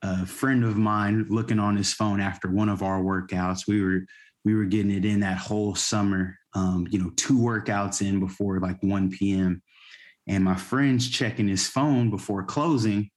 [0.03, 3.69] a, friend of mine looking on his phone after one of our workouts.
[3.69, 4.07] We were
[4.45, 8.59] we were getting it in that whole summer, um, you know, two workouts in before
[8.61, 9.63] like 1 p.m.
[10.27, 13.11] And my friend's checking his phone before closing.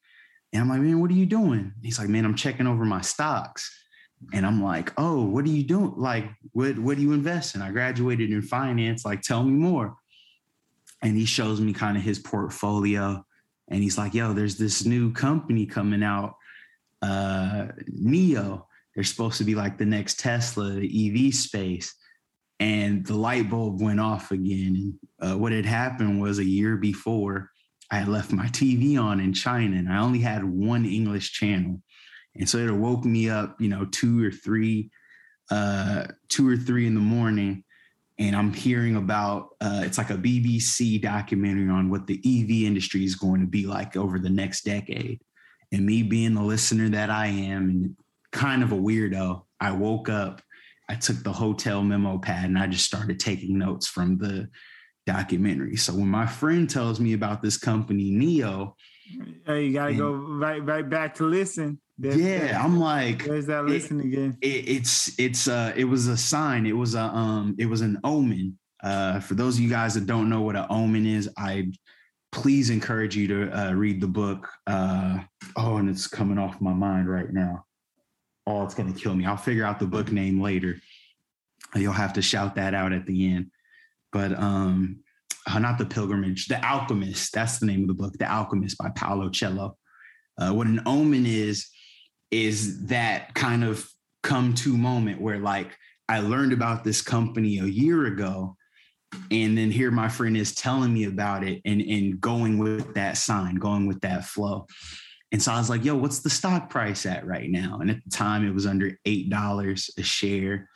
[0.53, 1.73] And I'm like, man, what are you doing?
[1.81, 3.69] He's like, man, I'm checking over my stocks.
[4.33, 5.93] And I'm like, oh, what are you doing?
[5.95, 7.61] Like, what what do you invest in?
[7.61, 9.05] I graduated in finance.
[9.05, 9.95] Like, tell me more.
[11.03, 13.23] And he shows me kind of his portfolio.
[13.67, 16.35] And he's like, yo, there's this new company coming out,
[17.01, 18.63] uh, NIO.
[18.95, 21.93] They're supposed to be like the next Tesla, the EV space.
[22.59, 24.97] And the light bulb went off again.
[25.21, 27.51] And uh, what had happened was a year before,
[27.89, 31.81] I had left my TV on in China and I only had one English channel.
[32.35, 34.91] And so it woke me up, you know, two or three,
[35.49, 37.63] uh, two or three in the morning.
[38.19, 43.03] And I'm hearing about uh, it's like a BBC documentary on what the EV industry
[43.03, 45.21] is going to be like over the next decade.
[45.71, 47.95] And me being the listener that I am and
[48.31, 50.41] kind of a weirdo, I woke up,
[50.89, 54.49] I took the hotel memo pad and I just started taking notes from the
[55.07, 55.75] documentary.
[55.77, 58.73] So when my friend tells me about this company, NIO,
[59.45, 61.79] Hey, you gotta go right right back to listen.
[61.97, 64.37] There's, yeah, there's, I'm like, there's that listen it, again.
[64.41, 66.65] It, it's it's uh it was a sign.
[66.65, 68.57] It was a um it was an omen.
[68.83, 71.71] Uh, for those of you guys that don't know what an omen is, I
[72.31, 74.47] please encourage you to uh, read the book.
[74.67, 75.19] Uh,
[75.55, 77.65] oh, and it's coming off my mind right now.
[78.45, 79.25] Oh, it's gonna kill me.
[79.25, 80.77] I'll figure out the book name later.
[81.75, 83.51] You'll have to shout that out at the end.
[84.17, 85.01] But um,
[85.45, 87.33] uh, not the pilgrimage, the alchemist.
[87.33, 89.77] That's the name of the book, the alchemist by Paolo Coelho.
[90.39, 91.67] Uh, what an omen is
[92.31, 93.87] is that kind of
[94.23, 95.69] come to moment where like
[96.09, 98.57] I learned about this company a year ago,
[99.29, 103.17] and then here my friend is telling me about it and and going with that
[103.17, 104.65] sign, going with that flow.
[105.31, 107.77] And so I was like, yo, what's the stock price at right now?
[107.81, 110.69] And at the time it was under $8 a share.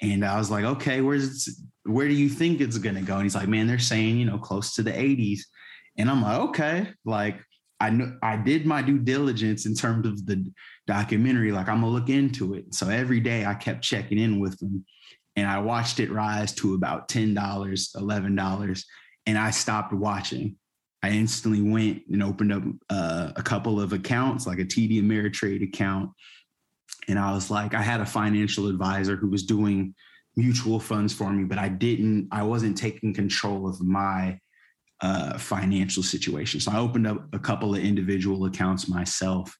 [0.00, 1.58] And I was like, okay, where's
[1.88, 3.14] where do you think it's gonna go?
[3.14, 5.40] And he's like, man, they're saying, you know, close to the 80s.
[5.96, 7.40] And I'm like, okay, like
[7.80, 10.50] I know I did my due diligence in terms of the
[10.86, 11.52] documentary.
[11.52, 12.74] Like I'm gonna look into it.
[12.74, 14.84] So every day I kept checking in with them
[15.38, 18.84] and I watched it rise to about $10, $11,
[19.26, 20.56] and I stopped watching.
[21.00, 25.62] I instantly went and opened up uh, a couple of accounts, like a TD Ameritrade
[25.62, 26.10] account.
[27.06, 29.94] And I was like, I had a financial advisor who was doing
[30.38, 34.38] mutual funds for me, but I didn't, I wasn't taking control of my
[35.00, 36.60] uh, financial situation.
[36.60, 39.54] So I opened up a couple of individual accounts myself.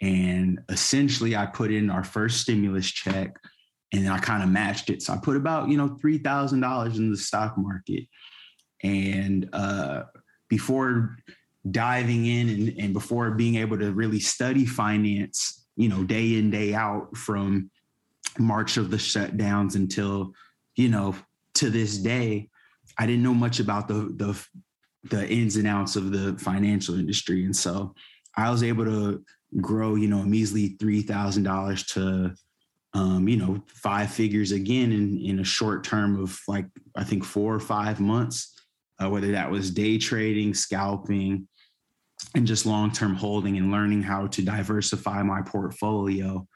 [0.00, 3.36] And essentially, I put in our first stimulus check
[3.92, 5.02] and I kind of matched it.
[5.02, 8.04] So I put about, you know, $3,000 in the stock market.
[8.82, 10.04] And uh,
[10.48, 11.16] before
[11.70, 16.50] diving in and, and before being able to really study finance, you know, day in,
[16.50, 17.70] day out from
[18.38, 20.32] March of the shutdowns until,
[20.76, 21.14] you know,
[21.54, 22.48] to this day,
[22.98, 24.46] I didn't know much about the the
[25.10, 27.44] the ins and outs of the financial industry.
[27.44, 27.94] And so
[28.36, 29.24] I was able to
[29.60, 32.34] grow, you know, a measly three thousand dollars to
[32.94, 36.66] um, you know, five figures again in in a short term of like
[36.96, 38.58] I think four or five months
[39.02, 41.46] uh, whether that was day trading, scalping,
[42.34, 46.46] and just long term holding and learning how to diversify my portfolio.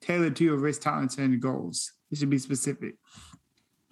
[0.00, 1.92] Tailored to your risk tolerance and goals.
[2.10, 2.94] It should be specific.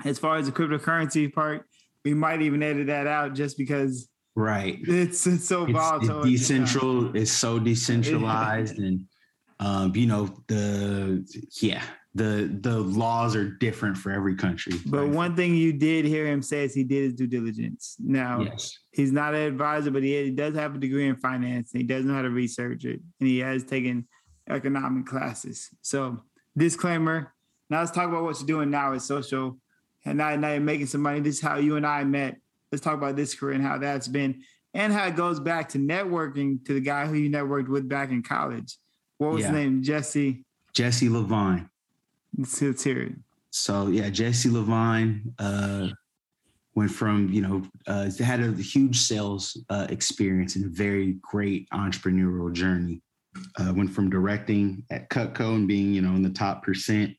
[0.05, 1.67] As far as the cryptocurrency part,
[2.05, 6.23] we might even edit that out just because right it's, it's so volatile.
[6.25, 7.15] It's decentral.
[7.17, 9.07] It's so decentralized, and
[9.59, 11.27] um, you know the
[11.61, 11.83] yeah
[12.17, 14.75] the the laws are different for every country.
[14.87, 17.97] But one thing you did hear him say is he did his due diligence.
[17.99, 18.79] Now, yes.
[18.93, 21.73] he's not an advisor, but he, he does have a degree in finance.
[21.73, 24.09] And he does know how to research it, and he has taken
[24.49, 25.71] economic classes.
[25.83, 26.23] So,
[26.57, 27.33] disclaimer.
[27.69, 29.59] Now let's talk about what you're doing now with social,
[30.05, 31.21] and now, now you're making some money.
[31.21, 32.37] This is how you and I met.
[32.71, 34.43] Let's talk about this career and how that's been,
[34.75, 38.11] and how it goes back to networking to the guy who you networked with back
[38.11, 38.77] in college.
[39.19, 39.49] What was yeah.
[39.49, 39.83] his name?
[39.83, 40.45] Jesse.
[40.73, 41.69] Jesse Levine.
[42.37, 43.13] Let's, let's hear it.
[43.51, 45.89] So yeah, Jesse Levine uh,
[46.75, 51.69] went from you know uh, had a huge sales uh, experience and a very great
[51.71, 53.01] entrepreneurial journey.
[53.59, 57.12] Uh, went from directing at Cutco and being you know in the top percent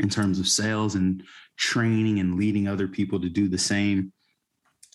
[0.00, 1.22] in terms of sales and
[1.58, 4.12] training and leading other people to do the same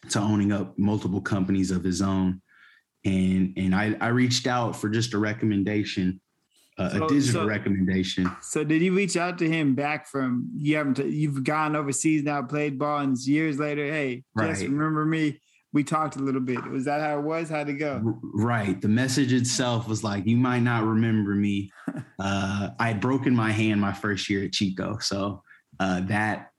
[0.09, 2.41] to owning up multiple companies of his own.
[3.05, 6.19] And and I, I reached out for just a recommendation
[6.77, 8.29] uh, so, a digital so, recommendation.
[8.41, 12.41] So did you reach out to him back from you haven't you've gone overseas now,
[12.41, 14.49] played ball, and years later, hey, right.
[14.49, 15.39] just remember me.
[15.75, 16.65] We talked a little bit.
[16.71, 17.49] Was that how it was?
[17.49, 18.01] How'd it go?
[18.23, 18.81] Right.
[18.81, 21.69] The message itself was like, you might not remember me.
[22.19, 24.97] uh, I had broken my hand my first year at Chico.
[24.99, 25.43] So
[25.81, 26.51] uh, that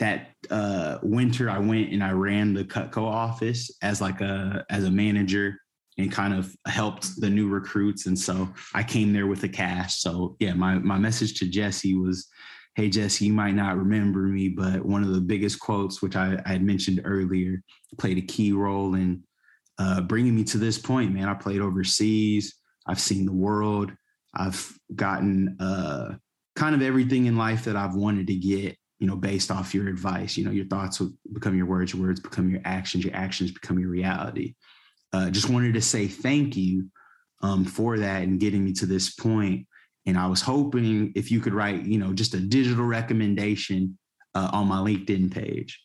[0.00, 4.84] that uh, winter I went and I ran the Cutco office as like a as
[4.84, 5.58] a manager
[5.96, 8.04] and kind of helped the new recruits.
[8.04, 10.00] And so I came there with the cash.
[10.00, 12.28] So yeah, my my message to Jesse was,
[12.74, 16.40] "Hey Jesse, you might not remember me, but one of the biggest quotes, which I,
[16.44, 17.62] I had mentioned earlier,
[17.98, 19.22] played a key role in
[19.78, 21.12] uh, bringing me to this point.
[21.12, 22.54] Man, I played overseas.
[22.86, 23.92] I've seen the world.
[24.34, 26.16] I've gotten uh,
[26.56, 29.88] kind of everything in life that I've wanted to get." You know, based off your
[29.88, 33.16] advice, you know, your thoughts will become your words, your words become your actions, your
[33.16, 34.54] actions become your reality
[35.12, 36.88] uh, just wanted to say thank you
[37.42, 39.66] um, for that and getting me to this point.
[40.06, 43.98] And I was hoping if you could write, you know, just a digital recommendation
[44.34, 45.80] uh, on my LinkedIn page,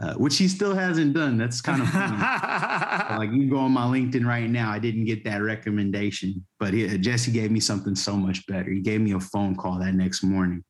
[0.00, 1.38] uh, which he still hasn't done.
[1.38, 2.16] That's kind of funny.
[3.18, 6.98] like you go on my LinkedIn right now, I didn't get that recommendation, but he,
[6.98, 8.70] Jesse gave me something so much better.
[8.70, 10.64] He gave me a phone call that next morning.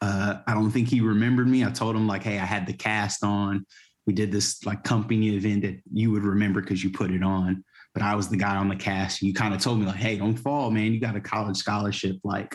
[0.00, 1.64] Uh, I don't think he remembered me.
[1.64, 3.66] I told him like, hey, I had the cast on
[4.08, 7.62] we did this like company event that you would remember because you put it on.
[7.94, 9.22] But I was the guy on the cast.
[9.22, 10.92] You kind of told me like, "Hey, don't fall, man.
[10.92, 12.16] You got a college scholarship.
[12.22, 12.54] Like,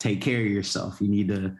[0.00, 1.00] take care of yourself.
[1.00, 1.56] You need to."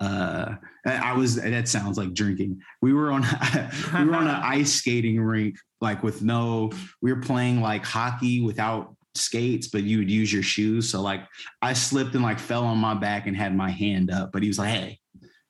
[0.00, 0.54] Uh,
[0.86, 1.36] I was.
[1.36, 2.60] That sounds like drinking.
[2.82, 3.22] We were on.
[3.94, 6.70] we were on an ice skating rink, like with no.
[7.00, 10.90] We were playing like hockey without skates, but you would use your shoes.
[10.90, 11.22] So like,
[11.62, 14.30] I slipped and like fell on my back and had my hand up.
[14.32, 15.00] But he was like, "Hey,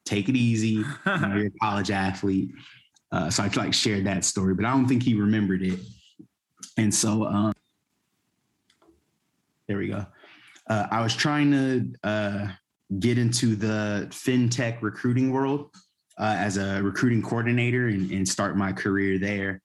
[0.06, 0.68] take it easy.
[0.68, 2.50] You know, you're a college athlete."
[3.10, 5.80] Uh, so I like shared that story, but I don't think he remembered it.
[6.78, 7.52] And so um,
[9.66, 10.06] there we go.
[10.70, 12.48] Uh, I was trying to uh,
[13.00, 15.74] get into the fintech recruiting world
[16.18, 19.60] uh, as a recruiting coordinator and, and, start my career there.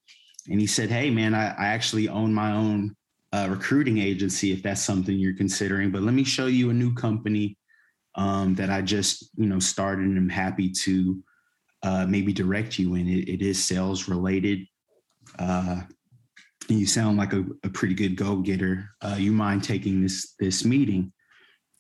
[0.50, 2.96] And he said, "Hey, man, I, I actually own my own
[3.32, 5.92] uh, recruiting agency if that's something you're considering.
[5.92, 7.58] But let me show you a new company
[8.16, 11.24] um, that I just you know started and I'm happy to
[11.84, 13.08] uh, maybe direct you in.
[13.08, 14.68] It, it is sales related.
[16.68, 18.90] You sound like a, a pretty good go getter.
[19.02, 21.12] Uh, you mind taking this this meeting?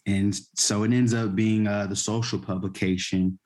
[0.05, 3.39] And so it ends up being uh, the social publication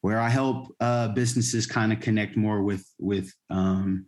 [0.00, 4.06] where I help uh, businesses kind of connect more with with um,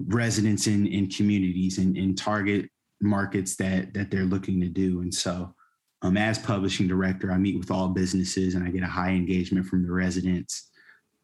[0.00, 2.68] residents in in communities and, and target
[3.00, 5.02] markets that that they're looking to do.
[5.02, 5.54] And so,
[6.02, 9.66] um, as publishing director, I meet with all businesses and I get a high engagement
[9.66, 10.70] from the residents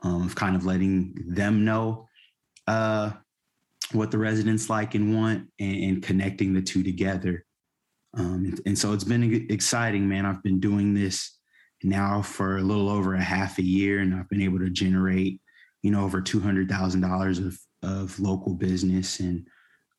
[0.03, 2.07] um, of kind of letting them know
[2.67, 3.13] uh,
[3.93, 7.45] what the residents like and want and, and connecting the two together.
[8.17, 10.25] Um, and, and, so it's been exciting, man.
[10.25, 11.39] I've been doing this
[11.83, 15.41] now for a little over a half a year, and I've been able to generate,
[15.83, 19.47] you know, over two hundred thousand dollars of of local business and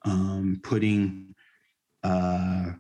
[0.06, 1.36] um, putting
[2.04, 2.72] uh,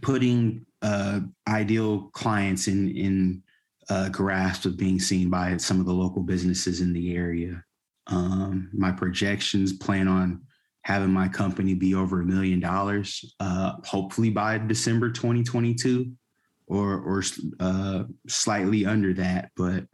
[0.00, 3.42] putting uh, ideal clients in in
[3.88, 7.62] uh, grasp of being seen by some of the local businesses in the area.
[8.08, 10.42] Um, my projections plan on
[10.82, 16.12] having my company be over a million dollars, uh, hopefully by December 2022,
[16.68, 17.22] or or
[17.60, 19.50] uh, slightly under that.
[19.56, 19.84] But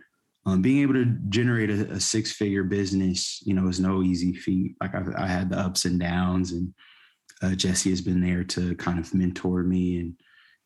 [0.45, 4.35] um, being able to generate a, a, six figure business, you know, is no easy
[4.35, 4.75] feat.
[4.81, 6.75] Like I, I had the ups and downs, and
[7.43, 10.15] uh, Jesse has been there to kind of mentor me and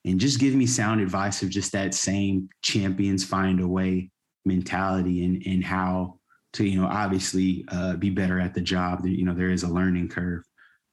[0.04, 4.10] and just give me sound advice of just that same champions find a way
[4.44, 6.15] mentality and and how
[6.56, 9.04] to you know obviously uh, be better at the job.
[9.04, 10.44] You know, there is a learning curve,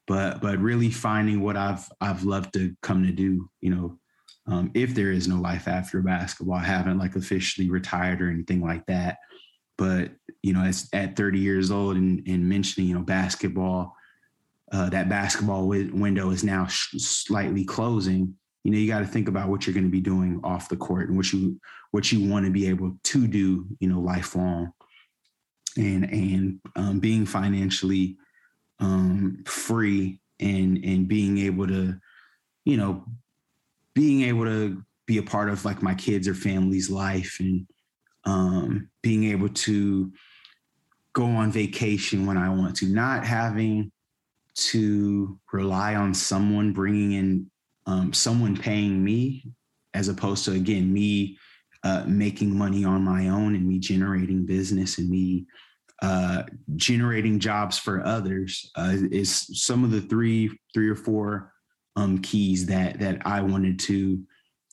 [0.07, 3.49] but but really finding what I've I've loved to come to do.
[3.61, 3.99] You know,
[4.47, 8.61] um, if there is no life after basketball, I haven't like officially retired or anything
[8.61, 9.17] like that.
[9.77, 10.11] But
[10.41, 13.95] you know, as at 30 years old and, and mentioning you know basketball,
[14.71, 18.35] uh, that basketball w- window is now sh- slightly closing.
[18.63, 20.77] You know, you got to think about what you're going to be doing off the
[20.77, 21.59] court and what you
[21.91, 23.65] what you want to be able to do.
[23.79, 24.73] You know, lifelong
[25.77, 28.17] and and um, being financially
[28.79, 31.97] um, free and and being able to
[32.65, 33.05] you know
[33.93, 37.67] being able to be a part of like my kids or family's life and
[38.25, 40.11] um, being able to
[41.13, 43.91] go on vacation when I want to, not having
[44.55, 47.51] to rely on someone bringing in
[47.85, 49.45] um, someone paying me
[49.93, 51.37] as opposed to again me
[51.83, 55.45] uh, making money on my own and me generating business and me
[56.01, 56.43] uh,
[56.75, 61.53] generating jobs for others uh, is some of the three three or four
[61.95, 64.21] um, keys that that I wanted to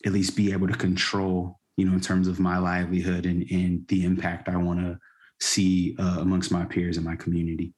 [0.07, 3.87] at least be able to control, you know, in terms of my livelihood and and
[3.89, 4.99] the impact I want to
[5.41, 7.75] see uh, amongst my peers in my community.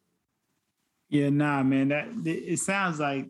[1.09, 1.89] Yeah, nah, man.
[1.89, 3.29] That it sounds like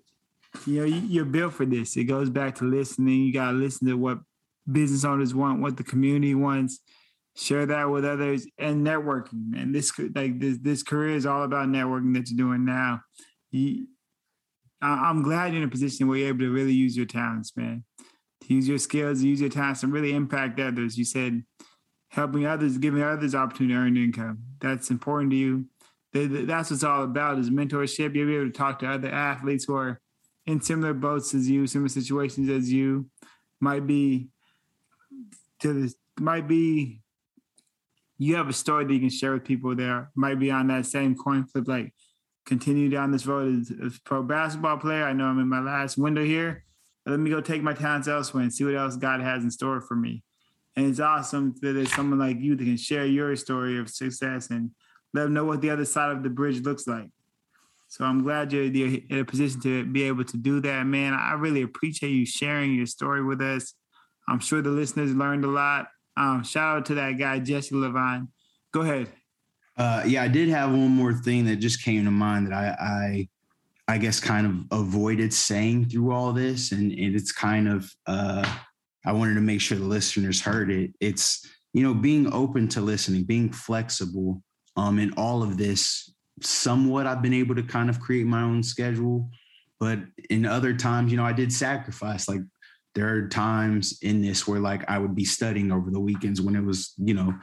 [0.67, 1.97] you know you're built for this.
[1.97, 3.23] It goes back to listening.
[3.23, 4.19] You gotta listen to what
[4.71, 6.81] business owners want, what the community wants.
[7.35, 9.55] Share that with others and networking.
[9.57, 13.01] And this like this this career is all about networking that you're doing now.
[13.51, 13.87] You,
[14.83, 17.85] I'm glad you're in a position where you're able to really use your talents, man.
[18.43, 20.99] To use your skills, use your talents, and really impact others.
[20.99, 21.43] You said
[22.11, 24.39] helping others, giving others opportunity to earn income.
[24.61, 25.67] That's important to you.
[26.13, 28.15] That's what it's all about is mentorship.
[28.15, 30.01] You'll be able to talk to other athletes who are
[30.45, 33.07] in similar boats as you, similar situations as you.
[33.61, 34.29] Might be
[35.63, 37.01] to this, might be
[38.19, 40.11] you have a story that you can share with people there.
[40.15, 41.93] Might be on that same coin flip, like
[42.47, 45.05] continue down this road as, as pro basketball player.
[45.05, 46.65] I know I'm in my last window here.
[47.05, 49.81] Let me go take my talents elsewhere and see what else God has in store
[49.81, 50.23] for me.
[50.77, 54.51] And it's awesome that there's someone like you that can share your story of success
[54.51, 54.71] and
[55.13, 57.09] let them know what the other side of the bridge looks like.
[57.89, 61.13] So I'm glad you're, you're in a position to be able to do that, man.
[61.13, 63.75] I really appreciate you sharing your story with us.
[64.33, 65.89] I'm sure the listeners learned a lot.
[66.17, 68.29] Um, shout out to that guy, Jesse Levine.
[68.73, 69.09] Go ahead.
[69.77, 73.29] Uh, yeah, I did have one more thing that just came to mind that I,
[73.89, 77.91] I, I guess, kind of avoided saying through all this, and, and it's kind of,
[78.07, 78.51] uh,
[79.05, 80.93] I wanted to make sure the listeners heard it.
[81.01, 84.43] It's you know being open to listening, being flexible.
[84.77, 88.63] Um, in all of this, somewhat I've been able to kind of create my own
[88.63, 89.29] schedule,
[89.79, 89.99] but
[90.31, 92.29] in other times, you know, I did sacrifice.
[92.29, 92.41] Like
[92.95, 96.55] there are times in this where like I would be studying over the weekends when
[96.55, 97.35] it was, you know,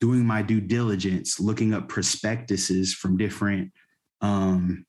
[0.00, 3.72] doing my due diligence, looking up prospectuses from different
[4.20, 4.84] um,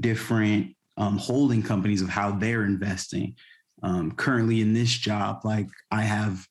[0.00, 3.36] different um, holding companies of how they're investing.
[3.82, 6.46] Um, currently in this job, like I have,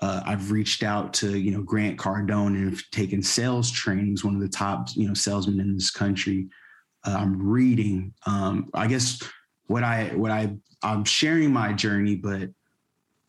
[0.00, 4.24] uh, I've reached out to you know Grant Cardone and have taken sales trainings.
[4.24, 6.48] One of the top you know salesmen in this country.
[7.04, 8.12] Uh, I'm reading.
[8.26, 9.22] Um, I guess
[9.66, 12.50] what I what I I'm sharing my journey, but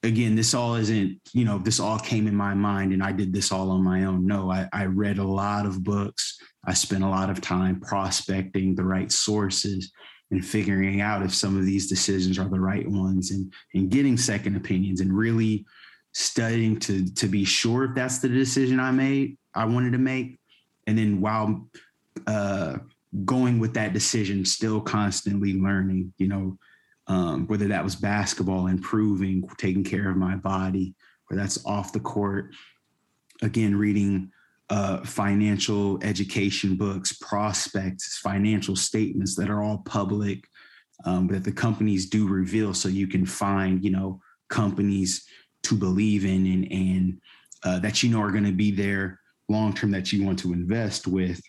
[0.03, 3.33] again, this all isn't, you know, this all came in my mind and I did
[3.33, 4.25] this all on my own.
[4.25, 6.39] No, I, I read a lot of books.
[6.65, 9.91] I spent a lot of time prospecting the right sources
[10.31, 14.17] and figuring out if some of these decisions are the right ones and, and getting
[14.17, 15.65] second opinions and really
[16.13, 20.37] studying to, to be sure if that's the decision I made, I wanted to make.
[20.85, 21.69] And then while
[22.25, 22.77] uh,
[23.25, 26.57] going with that decision, still constantly learning, you know,
[27.07, 30.93] um, whether that was basketball, improving, taking care of my body,
[31.29, 32.53] or that's off the court.
[33.41, 34.31] Again, reading
[34.69, 40.43] uh, financial education books, prospects, financial statements that are all public
[41.05, 44.19] um, that the companies do reveal, so you can find, you know,
[44.49, 45.25] companies
[45.63, 47.21] to believe in and and
[47.63, 49.19] uh, that you know are going to be there
[49.49, 51.41] long term that you want to invest with.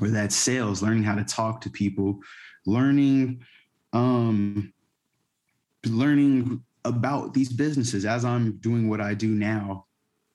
[0.00, 2.18] Or that sales, learning how to talk to people,
[2.66, 3.44] learning
[3.92, 4.72] um,
[5.86, 9.86] learning about these businesses as I'm doing what I do now.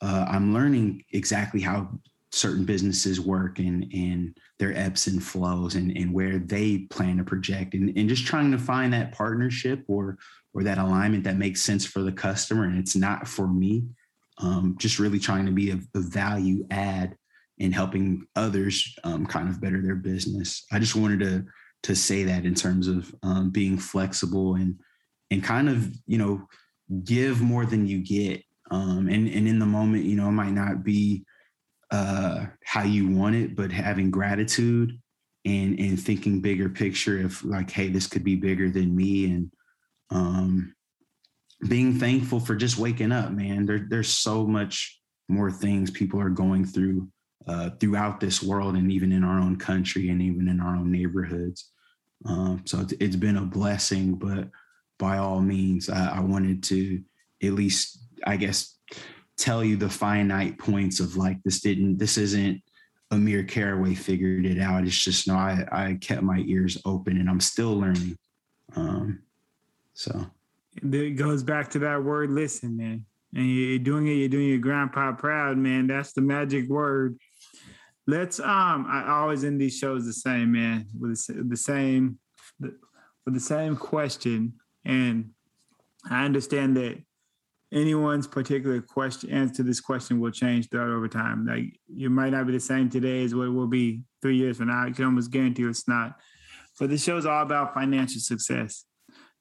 [0.01, 1.89] Uh, I'm learning exactly how
[2.31, 7.23] certain businesses work and and their ebbs and flows and and where they plan to
[7.23, 10.17] project and, and just trying to find that partnership or
[10.53, 13.83] or that alignment that makes sense for the customer and it's not for me
[14.37, 17.15] um, just really trying to be a, a value add
[17.59, 20.65] in helping others um, kind of better their business.
[20.71, 21.45] I just wanted to
[21.83, 24.75] to say that in terms of um, being flexible and
[25.31, 26.47] and kind of you know
[27.03, 28.43] give more than you get.
[28.71, 31.23] Um, and and in the moment you know it might not be
[31.91, 34.99] uh, how you want it but having gratitude
[35.45, 39.25] and and thinking bigger picture of like hey this could be bigger than me.
[39.25, 39.51] And
[40.11, 40.75] um,
[41.67, 43.65] being thankful for just waking up man.
[43.65, 47.07] There, there's so much more things people are going through
[47.49, 50.91] uh, throughout this world and even in our own country and even in our own
[50.91, 51.71] neighborhoods.
[52.25, 54.49] Um, so it's, it's been a blessing, but
[54.99, 57.01] by all means, I, I, wanted to
[57.41, 57.97] at least,
[58.27, 58.77] I guess,
[59.35, 62.61] tell you the finite points of like this didn't, this isn't
[63.09, 64.83] Amir Caraway figured it out.
[64.83, 68.15] It's just no, I, I kept my ears open and I'm still learning.
[68.75, 69.23] Um,
[69.95, 70.23] so
[70.83, 73.05] it goes back to that word listen, man.
[73.33, 75.87] And you're doing it, you're doing your grandpa proud, man.
[75.87, 77.17] That's the magic word.
[78.09, 82.17] Let's um I always end these shows the same, man, with the same
[82.59, 84.53] with the same question
[84.83, 85.29] and
[86.09, 86.97] I understand that
[87.71, 91.45] anyone's particular question answer to this question will change throughout over time.
[91.45, 94.57] Like you might not be the same today as what it will be three years
[94.57, 94.87] from now.
[94.87, 96.17] I can almost guarantee it's not.
[96.79, 98.85] But this show is all about financial success.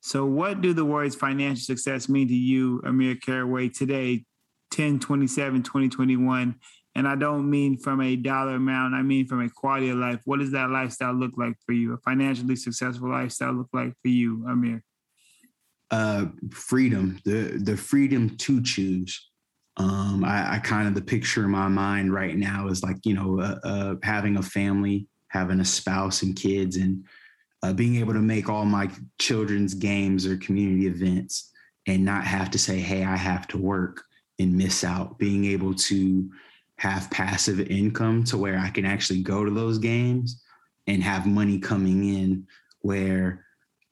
[0.00, 4.26] So what do the words financial success mean to you, Amir Caraway, today,
[4.72, 6.54] 10 27, 2021?
[6.98, 10.20] And I don't mean from a dollar amount, I mean from a quality of life.
[10.24, 11.94] What does that lifestyle look like for you?
[11.94, 14.82] A financially successful lifestyle look like for you, Amir?
[15.90, 19.30] uh, freedom, the the freedom to choose.
[19.76, 23.14] Um, I, I, kind of the picture in my mind right now is like you
[23.14, 27.04] know uh, uh, having a family, having a spouse and kids, and
[27.62, 31.52] uh, being able to make all my children's games or community events,
[31.86, 34.04] and not have to say, "Hey, I have to work
[34.38, 36.30] and miss out." Being able to
[36.78, 40.42] have passive income to where I can actually go to those games
[40.86, 42.46] and have money coming in
[42.80, 43.44] where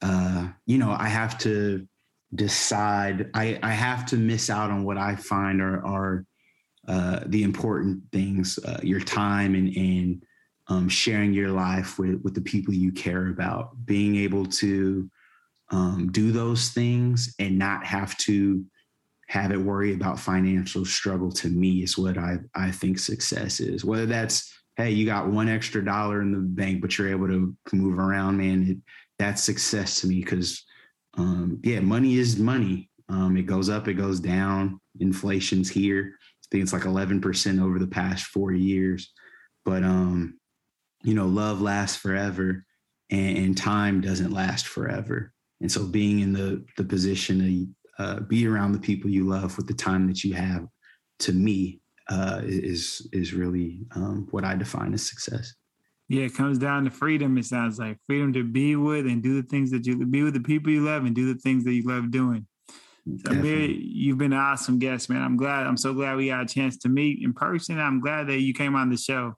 [0.03, 1.87] uh, you know, I have to
[2.35, 3.31] decide.
[3.35, 6.27] I I have to miss out on what I find are are
[6.87, 10.23] uh, the important things, uh, your time and and
[10.69, 13.87] um, sharing your life with with the people you care about.
[13.87, 15.11] Being able to
[15.71, 18.65] um, do those things and not have to
[19.29, 23.85] have it worry about financial struggle to me is what I I think success is.
[23.85, 27.57] Whether that's hey, you got one extra dollar in the bank, but you're able to
[27.73, 28.67] move around, man.
[28.69, 28.79] It,
[29.19, 30.65] that's success to me because
[31.17, 32.91] um, yeah, money is money.
[33.09, 34.81] Um, it goes up, it goes down.
[35.01, 36.13] Inflation's here.
[36.21, 39.13] I think it's like 11% over the past four years.
[39.65, 40.39] But um,
[41.03, 42.65] you know, love lasts forever
[43.11, 45.33] and, and, time doesn't last forever.
[45.61, 47.67] And so being in the the position to
[47.99, 50.67] uh, be around the people you love with the time that you have,
[51.21, 55.55] to me, uh, is is really um, what I define as success.
[56.09, 57.37] Yeah, it comes down to freedom.
[57.37, 60.35] It sounds like freedom to be with and do the things that you be with
[60.35, 62.47] the people you love and do the things that you love doing.
[63.25, 65.23] So, Amir, you've been an awesome guest, man.
[65.23, 65.67] I'm glad.
[65.67, 67.79] I'm so glad we got a chance to meet in person.
[67.79, 69.35] I'm glad that you came on the show.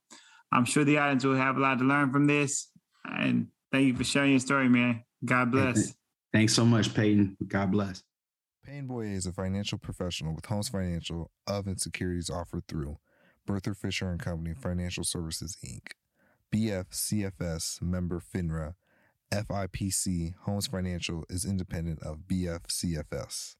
[0.50, 2.70] I'm sure the audience will have a lot to learn from this.
[3.04, 5.04] And thank you for sharing your story, man.
[5.24, 5.94] God bless.
[6.32, 7.36] Thanks so much, Peyton.
[7.46, 8.02] God bless.
[8.68, 12.98] Payne Boyer is a financial professional with Holmes Financial of and securities offered through
[13.46, 15.92] Berthel Fisher and Company Financial Services Inc.
[16.52, 18.74] BFCFS member FINRA
[19.32, 23.56] SIPC Homes Financial is independent of BFCFS.